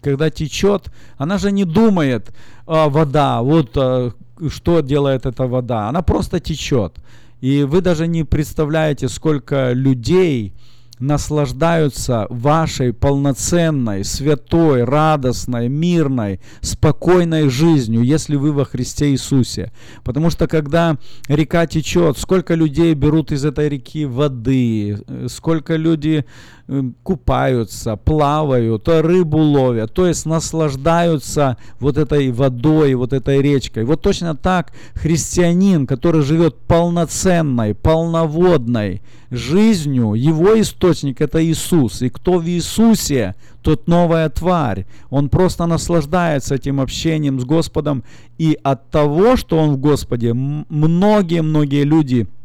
когда 0.00 0.30
течет, 0.30 0.90
она 1.16 1.38
же 1.38 1.52
не 1.52 1.64
думает, 1.64 2.32
а, 2.66 2.88
вода, 2.88 3.42
вот 3.42 3.70
а, 3.76 4.12
что 4.48 4.80
делает 4.80 5.26
эта 5.26 5.46
вода. 5.46 5.88
Она 5.88 6.02
просто 6.02 6.40
течет. 6.40 6.94
И 7.40 7.62
вы 7.62 7.80
даже 7.80 8.06
не 8.06 8.24
представляете, 8.24 9.08
сколько 9.08 9.72
людей 9.72 10.54
наслаждаются 11.00 12.26
вашей 12.30 12.92
полноценной, 12.92 14.04
святой, 14.04 14.84
радостной, 14.84 15.68
мирной, 15.68 16.40
спокойной 16.60 17.48
жизнью, 17.48 18.02
если 18.02 18.36
вы 18.36 18.52
во 18.52 18.64
Христе 18.64 19.10
Иисусе. 19.10 19.72
Потому 20.04 20.30
что 20.30 20.46
когда 20.46 20.96
река 21.28 21.66
течет, 21.66 22.18
сколько 22.18 22.54
людей 22.54 22.94
берут 22.94 23.32
из 23.32 23.44
этой 23.44 23.68
реки 23.68 24.04
воды, 24.04 24.98
э, 25.06 25.26
сколько 25.28 25.76
люди 25.76 26.24
купаются, 27.02 27.96
плавают, 27.96 28.88
рыбу 28.88 29.38
ловят, 29.38 29.92
то 29.92 30.06
есть 30.06 30.24
наслаждаются 30.24 31.56
вот 31.80 31.98
этой 31.98 32.30
водой, 32.30 32.94
вот 32.94 33.12
этой 33.12 33.42
речкой. 33.42 33.84
Вот 33.84 34.02
точно 34.02 34.36
так 34.36 34.72
христианин, 34.94 35.86
который 35.86 36.22
живет 36.22 36.56
полноценной, 36.56 37.74
полноводной 37.74 39.02
жизнью, 39.30 40.14
его 40.14 40.54
источник 40.90 41.20
это 41.20 41.44
Иисус. 41.44 42.02
И 42.02 42.08
кто 42.08 42.38
в 42.38 42.46
Иисусе, 42.46 43.34
тот 43.62 43.88
новая 43.88 44.28
тварь. 44.28 44.86
Он 45.10 45.28
просто 45.28 45.66
наслаждается 45.66 46.54
этим 46.54 46.80
общением 46.80 47.40
с 47.40 47.44
Господом. 47.44 48.02
И 48.38 48.58
от 48.62 48.90
того, 48.90 49.36
что 49.36 49.58
он 49.58 49.72
в 49.72 49.76
Господе, 49.78 50.32
многие-многие 50.34 51.84
люди– 51.84 52.26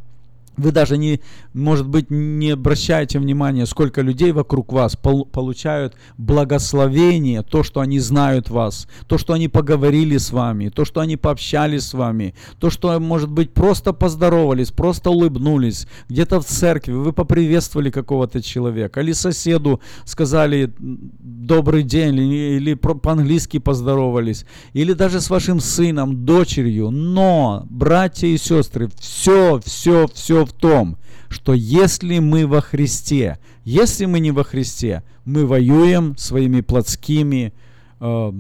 вы 0.57 0.71
даже 0.71 0.97
не, 0.97 1.21
может 1.53 1.87
быть, 1.87 2.09
не 2.09 2.51
обращаете 2.51 3.19
внимания, 3.19 3.65
сколько 3.65 4.01
людей 4.01 4.31
вокруг 4.31 4.71
вас 4.71 4.95
пол, 4.95 5.25
получают 5.25 5.95
благословение, 6.17 7.43
то, 7.43 7.63
что 7.63 7.81
они 7.81 7.99
знают 7.99 8.49
вас, 8.49 8.87
то, 9.07 9.17
что 9.17 9.33
они 9.33 9.47
поговорили 9.47 10.17
с 10.17 10.31
вами, 10.31 10.69
то, 10.69 10.85
что 10.85 11.01
они 11.01 11.17
пообщались 11.17 11.87
с 11.87 11.93
вами, 11.93 12.35
то, 12.59 12.69
что, 12.69 12.99
может 12.99 13.29
быть, 13.29 13.53
просто 13.53 13.93
поздоровались, 13.93 14.71
просто 14.71 15.09
улыбнулись, 15.09 15.87
где-то 16.09 16.39
в 16.39 16.45
церкви 16.45 16.93
вы 16.93 17.13
поприветствовали 17.13 17.89
какого-то 17.89 18.41
человека, 18.41 19.01
или 19.01 19.11
соседу 19.11 19.81
сказали 20.05 20.73
добрый 20.79 21.83
день, 21.83 22.15
или, 22.15 22.57
или 22.57 22.73
по-английски 22.75 23.59
поздоровались, 23.59 24.45
или 24.73 24.93
даже 24.93 25.21
с 25.21 25.29
вашим 25.29 25.59
сыном, 25.59 26.25
дочерью. 26.25 26.91
Но, 26.91 27.65
братья 27.69 28.27
и 28.27 28.37
сестры, 28.37 28.89
все, 28.99 29.59
все, 29.65 30.07
все 30.13 30.44
в 30.45 30.53
том, 30.53 30.97
что 31.29 31.53
если 31.53 32.19
мы 32.19 32.47
во 32.47 32.61
Христе, 32.61 33.39
если 33.63 34.05
мы 34.05 34.19
не 34.19 34.31
во 34.31 34.43
Христе, 34.43 35.03
мы 35.25 35.45
воюем 35.45 36.15
своими 36.17 36.61
плотскими 36.61 37.53
э, 37.99 38.31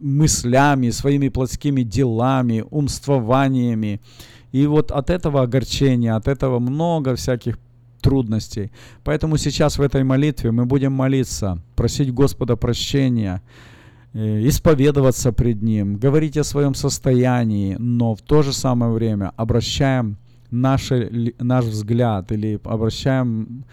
мыслями, 0.00 0.90
своими 0.90 1.28
плотскими 1.28 1.82
делами, 1.82 2.64
умствованиями. 2.70 4.00
И 4.52 4.66
вот 4.66 4.92
от 4.92 5.10
этого 5.10 5.42
огорчения, 5.42 6.14
от 6.14 6.28
этого 6.28 6.58
много 6.58 7.16
всяких 7.16 7.58
трудностей. 8.00 8.70
Поэтому 9.02 9.38
сейчас 9.38 9.78
в 9.78 9.82
этой 9.82 10.04
молитве 10.04 10.52
мы 10.52 10.66
будем 10.66 10.92
молиться, 10.92 11.58
просить 11.74 12.12
Господа 12.12 12.54
прощения, 12.54 13.40
исповедоваться 14.14 15.32
пред 15.32 15.62
Ним, 15.62 15.96
говорить 15.96 16.36
о 16.36 16.44
своем 16.44 16.74
состоянии, 16.74 17.76
но 17.78 18.14
в 18.14 18.22
то 18.22 18.42
же 18.42 18.52
самое 18.52 18.92
время 18.92 19.32
обращаем 19.36 20.18
наше, 20.50 21.34
наш 21.38 21.64
взгляд 21.64 22.30
или 22.32 22.60
обращаем 22.64 23.64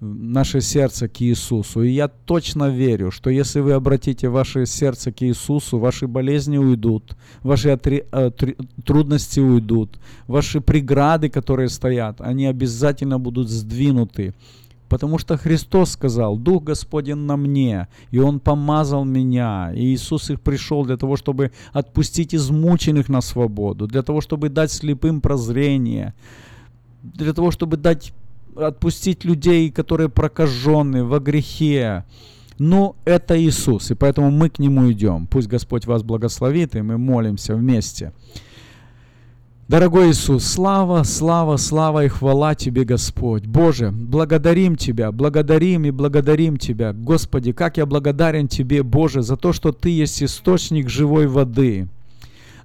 наше 0.00 0.60
сердце 0.60 1.08
к 1.08 1.20
Иисусу. 1.20 1.82
И 1.82 1.90
я 1.90 2.08
точно 2.08 2.70
верю, 2.70 3.10
что 3.10 3.30
если 3.30 3.60
вы 3.60 3.72
обратите 3.72 4.28
ваше 4.28 4.66
сердце 4.66 5.10
к 5.10 5.22
Иисусу, 5.22 5.78
ваши 5.78 6.06
болезни 6.06 6.58
уйдут, 6.58 7.16
ваши 7.42 7.70
отри, 7.70 8.04
э, 8.12 8.30
трудности 8.84 9.40
уйдут, 9.40 9.98
ваши 10.28 10.60
преграды, 10.60 11.28
которые 11.28 11.68
стоят, 11.68 12.20
они 12.20 12.46
обязательно 12.46 13.18
будут 13.18 13.48
сдвинуты. 13.48 14.34
Потому 14.88 15.18
что 15.18 15.36
Христос 15.36 15.90
сказал, 15.90 16.38
Дух 16.38 16.64
Господень 16.64 17.16
на 17.16 17.36
мне, 17.36 17.88
и 18.10 18.18
Он 18.18 18.40
помазал 18.40 19.04
меня. 19.04 19.72
И 19.74 19.94
Иисус 19.94 20.30
их 20.30 20.40
пришел 20.40 20.84
для 20.84 20.96
того, 20.96 21.16
чтобы 21.16 21.52
отпустить 21.72 22.34
измученных 22.34 23.08
на 23.08 23.20
свободу, 23.20 23.86
для 23.86 24.02
того, 24.02 24.20
чтобы 24.20 24.48
дать 24.48 24.72
слепым 24.72 25.20
прозрение, 25.20 26.14
для 27.02 27.32
того, 27.32 27.50
чтобы 27.50 27.76
дать, 27.76 28.12
отпустить 28.56 29.24
людей, 29.24 29.70
которые 29.70 30.08
прокаженные 30.08 31.04
во 31.04 31.20
грехе. 31.20 32.04
Ну, 32.58 32.96
это 33.04 33.40
Иисус, 33.40 33.90
и 33.90 33.94
поэтому 33.94 34.30
мы 34.30 34.48
к 34.50 34.58
Нему 34.58 34.90
идем. 34.90 35.26
Пусть 35.26 35.48
Господь 35.48 35.86
вас 35.86 36.02
благословит, 36.02 36.74
и 36.74 36.82
мы 36.82 36.98
молимся 36.98 37.54
вместе. 37.54 38.12
Дорогой 39.68 40.08
Иисус, 40.12 40.46
слава, 40.46 41.02
слава, 41.02 41.58
слава 41.58 42.06
и 42.06 42.08
хвала 42.08 42.54
Тебе, 42.54 42.84
Господь. 42.84 43.46
Боже, 43.46 43.90
благодарим 43.92 44.76
Тебя, 44.76 45.12
благодарим 45.12 45.84
и 45.84 45.90
благодарим 45.90 46.56
Тебя. 46.56 46.94
Господи, 46.94 47.52
как 47.52 47.76
я 47.76 47.84
благодарен 47.84 48.48
Тебе, 48.48 48.82
Боже, 48.82 49.20
за 49.20 49.36
то, 49.36 49.52
что 49.52 49.72
Ты 49.72 49.90
есть 49.90 50.22
источник 50.22 50.88
живой 50.88 51.26
воды 51.26 51.86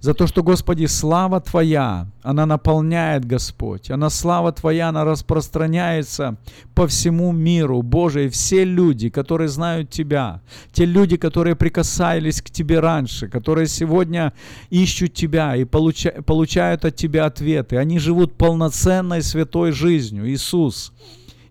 за 0.04 0.14
то, 0.14 0.28
что, 0.28 0.44
Господи, 0.44 0.86
слава 0.88 1.40
Твоя, 1.40 2.08
она 2.24 2.46
наполняет, 2.46 3.24
Господь, 3.24 3.90
она 3.90 4.10
слава 4.10 4.52
Твоя, 4.52 4.90
она 4.90 5.06
распространяется 5.06 6.36
по 6.76 6.88
всему 6.88 7.32
миру, 7.32 7.82
Боже, 7.82 8.26
и 8.26 8.30
все 8.30 8.66
люди, 8.66 9.10
которые 9.10 9.48
знают 9.48 9.92
Тебя, 9.92 10.42
те 10.74 10.84
люди, 10.84 11.16
которые 11.16 11.56
прикасались 11.56 12.42
к 12.42 12.50
Тебе 12.50 12.82
раньше, 12.82 13.30
которые 13.30 13.68
сегодня 13.68 14.34
ищут 14.70 15.14
Тебя 15.14 15.56
и 15.56 15.64
получа- 15.64 16.22
получают 16.22 16.84
от 16.84 16.98
Тебя 16.98 17.26
ответы, 17.26 17.78
они 17.78 17.98
живут 17.98 18.36
полноценной 18.36 19.22
святой 19.22 19.72
жизнью, 19.72 20.30
Иисус. 20.30 20.92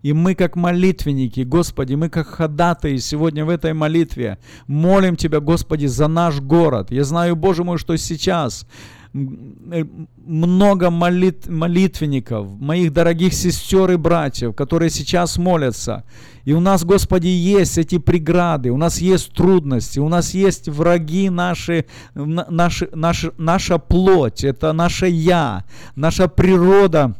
И 0.03 0.11
мы 0.11 0.35
как 0.35 0.57
молитвенники, 0.57 1.41
Господи, 1.41 1.95
мы 1.95 2.09
как 2.09 2.27
ходатаи 2.27 2.97
сегодня 2.97 3.45
в 3.45 3.49
этой 3.49 3.73
молитве 3.73 4.37
молим 4.67 5.15
Тебя, 5.15 5.39
Господи, 5.39 5.85
за 5.85 6.07
наш 6.07 6.41
город. 6.41 6.91
Я 6.91 7.05
знаю, 7.05 7.37
Боже 7.37 7.63
мой, 7.63 7.77
что 7.77 7.95
сейчас 7.95 8.67
э, 9.13 9.85
много 10.25 10.89
молит, 10.89 11.47
молитвенников, 11.47 12.59
моих 12.59 12.91
дорогих 12.91 13.33
сестер 13.33 13.91
и 13.91 13.95
братьев, 13.95 14.53
которые 14.53 14.89
сейчас 14.89 15.37
молятся. 15.37 16.03
И 16.43 16.51
у 16.51 16.59
нас, 16.59 16.83
Господи, 16.83 17.27
есть 17.27 17.77
эти 17.77 17.97
преграды, 17.97 18.71
у 18.71 18.77
нас 18.77 18.99
есть 18.99 19.31
трудности, 19.31 19.99
у 19.99 20.09
нас 20.09 20.33
есть 20.33 20.67
враги 20.67 21.29
наши, 21.29 21.85
наши, 22.13 22.89
наши, 22.93 23.31
наша 23.37 23.77
плоть, 23.77 24.43
это 24.43 24.73
наше 24.73 25.07
«я», 25.07 25.63
наша 25.95 26.27
природа 26.27 27.15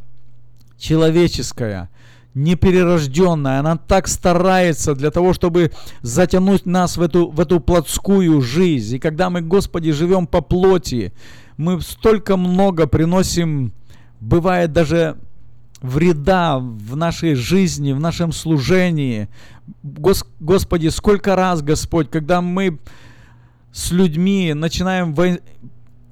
человеческая 0.76 1.88
неперерожденная, 2.34 3.60
она 3.60 3.76
так 3.76 4.08
старается 4.08 4.94
для 4.94 5.10
того, 5.10 5.32
чтобы 5.32 5.72
затянуть 6.02 6.66
нас 6.66 6.96
в 6.96 7.02
эту, 7.02 7.30
в 7.30 7.40
эту 7.40 7.60
плотскую 7.60 8.40
жизнь. 8.40 8.96
И 8.96 8.98
когда 8.98 9.30
мы, 9.30 9.40
Господи, 9.40 9.92
живем 9.92 10.26
по 10.26 10.40
плоти, 10.40 11.12
мы 11.56 11.80
столько 11.80 12.36
много 12.36 12.86
приносим, 12.86 13.72
бывает 14.20 14.72
даже 14.72 15.16
вреда 15.80 16.58
в 16.58 16.96
нашей 16.96 17.34
жизни, 17.34 17.92
в 17.92 18.00
нашем 18.00 18.32
служении. 18.32 19.28
Гос, 19.82 20.26
Господи, 20.40 20.88
сколько 20.88 21.36
раз, 21.36 21.62
Господь, 21.62 22.10
когда 22.10 22.40
мы 22.40 22.78
с 23.70 23.92
людьми 23.92 24.54
начинаем 24.54 25.14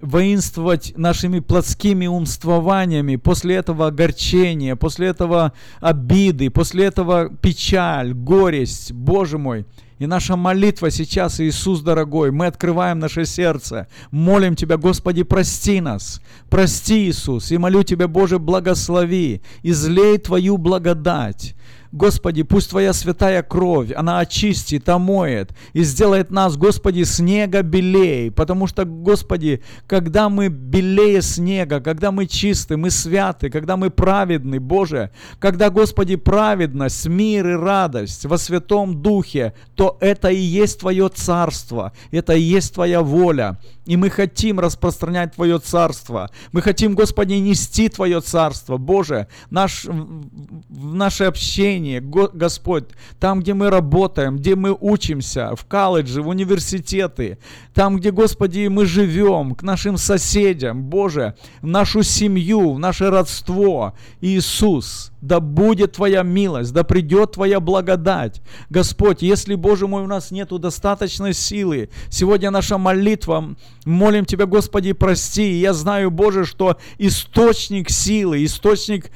воинствовать 0.03 0.93
нашими 0.97 1.39
плотскими 1.39 2.07
умствованиями, 2.07 3.17
после 3.17 3.57
этого 3.57 3.87
огорчения, 3.87 4.77
после 4.77 5.09
этого 5.09 5.53
обиды, 5.81 6.51
после 6.51 6.85
этого 6.85 7.31
печаль, 7.31 8.13
горесть, 8.13 8.93
Боже 8.93 9.39
мой– 9.39 9.67
и 10.03 10.07
наша 10.07 10.35
молитва 10.35 10.91
сейчас, 10.91 11.39
Иисус 11.39 11.81
дорогой, 11.81 12.33
мы 12.33 12.47
открываем 12.47 12.99
наше 12.99 13.25
сердце, 13.25 13.87
молим 14.11 14.57
Тебя, 14.57 14.77
Господи, 14.77 15.23
прости 15.23 15.81
нас, 15.81 16.21
прости, 16.51 17.09
Иисус, 17.09 17.53
и 17.53 17.57
молю 17.57 17.85
Тебя, 17.85 18.09
Боже, 18.09 18.41
благослови, 18.41 19.43
излей 19.63 20.19
Твою 20.19 20.59
благодать, 20.59 21.55
Господи, 21.93 22.43
пусть 22.43 22.71
Твоя 22.71 22.95
святая 22.95 23.43
кровь, 23.43 23.93
она 23.95 24.19
очистит, 24.19 24.89
омоет 24.89 25.53
и 25.75 25.83
сделает 25.83 26.31
нас, 26.31 26.57
Господи, 26.57 27.03
снега 27.03 27.61
белей. 27.61 28.31
Потому 28.31 28.67
что, 28.67 28.87
Господи, 28.87 29.63
когда 29.87 30.31
мы 30.31 30.49
белее 30.49 31.21
снега, 31.21 31.81
когда 31.81 32.11
мы 32.11 32.27
чисты, 32.27 32.79
мы 32.79 32.91
святы, 32.91 33.51
когда 33.51 33.77
мы 33.77 33.91
праведны, 33.91 34.59
Боже, 34.59 35.11
когда, 35.39 35.69
Господи, 35.69 36.17
праведность, 36.17 37.07
мир 37.07 37.47
и 37.47 37.55
радость 37.55 38.25
во 38.25 38.39
Святом 38.39 39.03
Духе, 39.03 39.53
то 39.75 39.99
это 40.01 40.29
и 40.31 40.41
есть 40.41 40.81
Твое 40.81 41.11
Царство, 41.11 41.93
это 42.11 42.33
и 42.33 42.41
есть 42.41 42.73
Твоя 42.73 43.03
воля. 43.03 43.59
И 43.85 43.97
мы 43.97 44.09
хотим 44.09 44.61
распространять 44.61 45.35
Твое 45.35 45.59
Царство. 45.59 46.31
Мы 46.53 46.63
хотим, 46.63 46.95
Господи, 46.95 47.35
нести 47.35 47.89
Твое 47.91 48.21
Царство. 48.21 48.79
Боже, 48.79 49.27
наш, 49.51 49.85
в 49.85 50.95
наше 50.95 51.25
общение, 51.25 51.82
Господь, 52.01 52.85
там, 53.19 53.41
где 53.41 53.55
мы 53.55 53.71
работаем, 53.71 54.37
где 54.37 54.57
мы 54.57 54.77
учимся, 54.79 55.55
в 55.57 55.65
колледже, 55.65 56.23
в 56.23 56.29
университеты, 56.29 57.39
там, 57.75 57.97
где, 57.97 58.11
Господи, 58.11 58.69
мы 58.69 58.87
живем, 58.87 59.55
к 59.55 59.63
нашим 59.63 59.97
соседям, 59.97 60.83
Боже, 60.85 61.35
в 61.61 61.67
нашу 61.67 62.03
семью, 62.03 62.75
в 62.75 62.79
наше 62.79 63.11
родство. 63.11 63.95
Иисус, 64.21 65.13
да 65.21 65.41
будет 65.41 65.93
Твоя 65.93 66.23
милость, 66.23 66.73
да 66.73 66.85
придет 66.85 67.33
Твоя 67.33 67.61
благодать. 67.61 68.43
Господь, 68.71 69.23
если, 69.23 69.55
Боже 69.55 69.87
мой, 69.87 70.03
у 70.03 70.07
нас 70.07 70.31
нету 70.31 70.59
достаточной 70.59 71.33
силы, 71.33 71.91
сегодня 72.11 72.51
наша 72.51 72.79
молитва, 72.79 73.55
молим 73.85 74.25
Тебя, 74.25 74.47
Господи, 74.47 74.93
прости. 74.93 75.55
я 75.61 75.73
знаю, 75.73 76.11
Боже, 76.11 76.45
что 76.45 76.77
источник 76.99 77.89
силы, 77.91 78.45
источник 78.45 79.11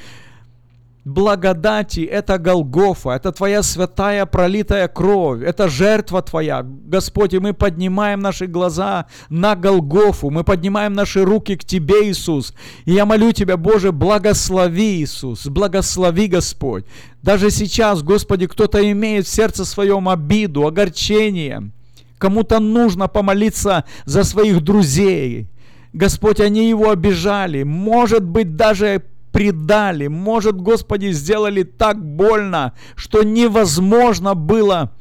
благодати– 1.07 2.01
это 2.13 2.37
Голгофа, 2.37 3.11
это 3.11 3.31
Твоя 3.31 3.63
святая 3.63 4.27
пролитая 4.27 4.89
кровь, 4.89 5.41
это 5.41 5.69
жертва 5.69 6.21
Твоя. 6.21 6.63
Господь, 6.65 7.33
и 7.33 7.39
мы 7.39 7.53
поднимаем 7.53 8.21
наши 8.21 8.47
глаза 8.49 9.07
на 9.31 9.55
Голгофу, 9.55 10.31
мы 10.31 10.43
поднимаем 10.43 10.95
наши 10.95 11.25
руки 11.25 11.57
к 11.57 11.65
Тебе, 11.65 12.09
Иисус. 12.11 12.55
И 12.87 12.93
я 12.93 13.07
молю 13.07 13.31
Тебя, 13.31 13.57
Боже, 13.57 13.93
благослови, 13.93 15.03
Иисус, 15.03 15.47
благослови, 15.47 16.27
Господь. 16.27 16.85
Даже 17.23 17.51
сейчас, 17.51 18.03
Господи, 18.03 18.49
кто-то 18.49 18.91
имеет 18.91 19.27
в 19.27 19.33
сердце 19.33 19.65
своем 19.65 20.09
обиду, 20.09 20.67
огорчение, 20.67 21.71
кому-то 22.19 22.59
нужно 22.59 23.07
помолиться 23.07 23.85
за 24.07 24.25
своих 24.25 24.61
друзей. 24.61 25.49
Господь, 25.93 26.41
они 26.41 26.69
его 26.69 26.91
обижали, 26.91 27.63
может 27.63 28.25
быть, 28.25 28.57
даже 28.57 29.05
предали, 29.37 30.07
может, 30.07 30.57
Господи, 30.57 31.13
сделали 31.13 31.63
так 31.63 32.03
больно, 32.03 32.73
что 32.95 33.23
невозможно 33.23 34.35
было 34.35 34.95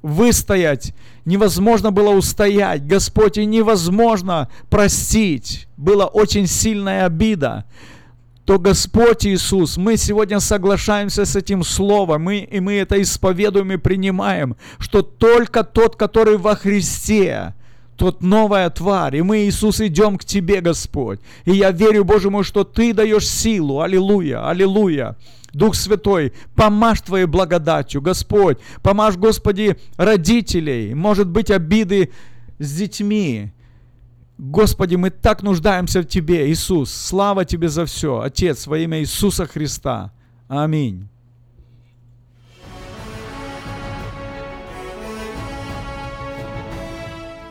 выстоять, 0.00 0.94
невозможно 1.24 1.90
было 1.90 2.10
устоять, 2.10 2.86
Господь, 2.86 3.36
и 3.36 3.44
невозможно 3.44 4.48
простить. 4.68 5.66
Была 5.76 6.06
очень 6.06 6.46
сильная 6.46 7.04
обида. 7.06 7.64
То 8.44 8.60
Господь 8.60 9.26
Иисус, 9.26 9.76
мы 9.76 9.96
сегодня 9.96 10.38
соглашаемся 10.38 11.24
с 11.24 11.34
этим 11.34 11.64
словом, 11.64 12.22
мы, 12.22 12.38
и 12.38 12.60
мы 12.60 12.74
это 12.74 13.02
исповедуем 13.02 13.72
и 13.72 13.76
принимаем, 13.76 14.54
что 14.78 15.02
только 15.02 15.64
тот, 15.64 15.96
который 15.96 16.36
во 16.36 16.54
Христе, 16.54 17.56
тот 18.00 18.22
новая 18.22 18.70
тварь. 18.70 19.18
И 19.18 19.22
мы, 19.22 19.44
Иисус, 19.44 19.78
идем 19.82 20.16
к 20.16 20.24
Тебе, 20.24 20.62
Господь. 20.62 21.20
И 21.44 21.52
я 21.52 21.70
верю, 21.70 22.02
Боже 22.02 22.30
мой, 22.30 22.44
что 22.44 22.64
Ты 22.64 22.94
даешь 22.94 23.28
силу. 23.28 23.82
Аллилуйя, 23.82 24.48
аллилуйя. 24.48 25.16
Дух 25.52 25.74
Святой, 25.74 26.32
помажь 26.54 27.02
Твоей 27.02 27.26
благодатью, 27.26 28.00
Господь. 28.00 28.56
Помажь, 28.82 29.18
Господи, 29.18 29.76
родителей. 29.98 30.94
Может 30.94 31.28
быть, 31.28 31.50
обиды 31.50 32.10
с 32.58 32.74
детьми. 32.74 33.52
Господи, 34.38 34.94
мы 34.94 35.10
так 35.10 35.42
нуждаемся 35.42 36.00
в 36.00 36.06
Тебе, 36.06 36.50
Иисус. 36.50 36.90
Слава 36.90 37.44
Тебе 37.44 37.68
за 37.68 37.84
все, 37.84 38.20
Отец, 38.20 38.66
во 38.66 38.78
имя 38.78 39.00
Иисуса 39.00 39.44
Христа. 39.44 40.10
Аминь. 40.48 41.06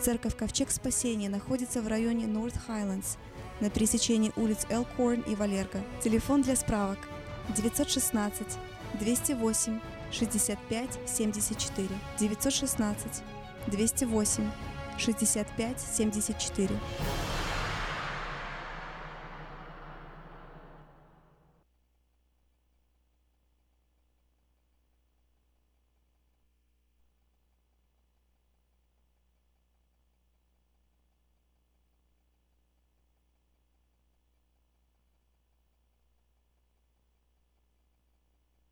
Церковь 0.00 0.34
Ковчег 0.34 0.70
Спасения 0.70 1.28
находится 1.28 1.82
в 1.82 1.88
районе 1.88 2.24
North 2.24 2.56
Highlands 2.66 3.18
на 3.60 3.68
пересечении 3.68 4.32
улиц 4.34 4.66
Элкорн 4.70 5.20
и 5.20 5.34
Валерго. 5.34 5.82
Телефон 6.02 6.40
для 6.40 6.56
справок 6.56 6.98
916 7.54 8.46
208 8.98 9.80
65 10.10 10.98
74 11.06 11.88
916 12.18 13.22
208 13.66 14.50
65 14.96 15.80
74 15.80 16.70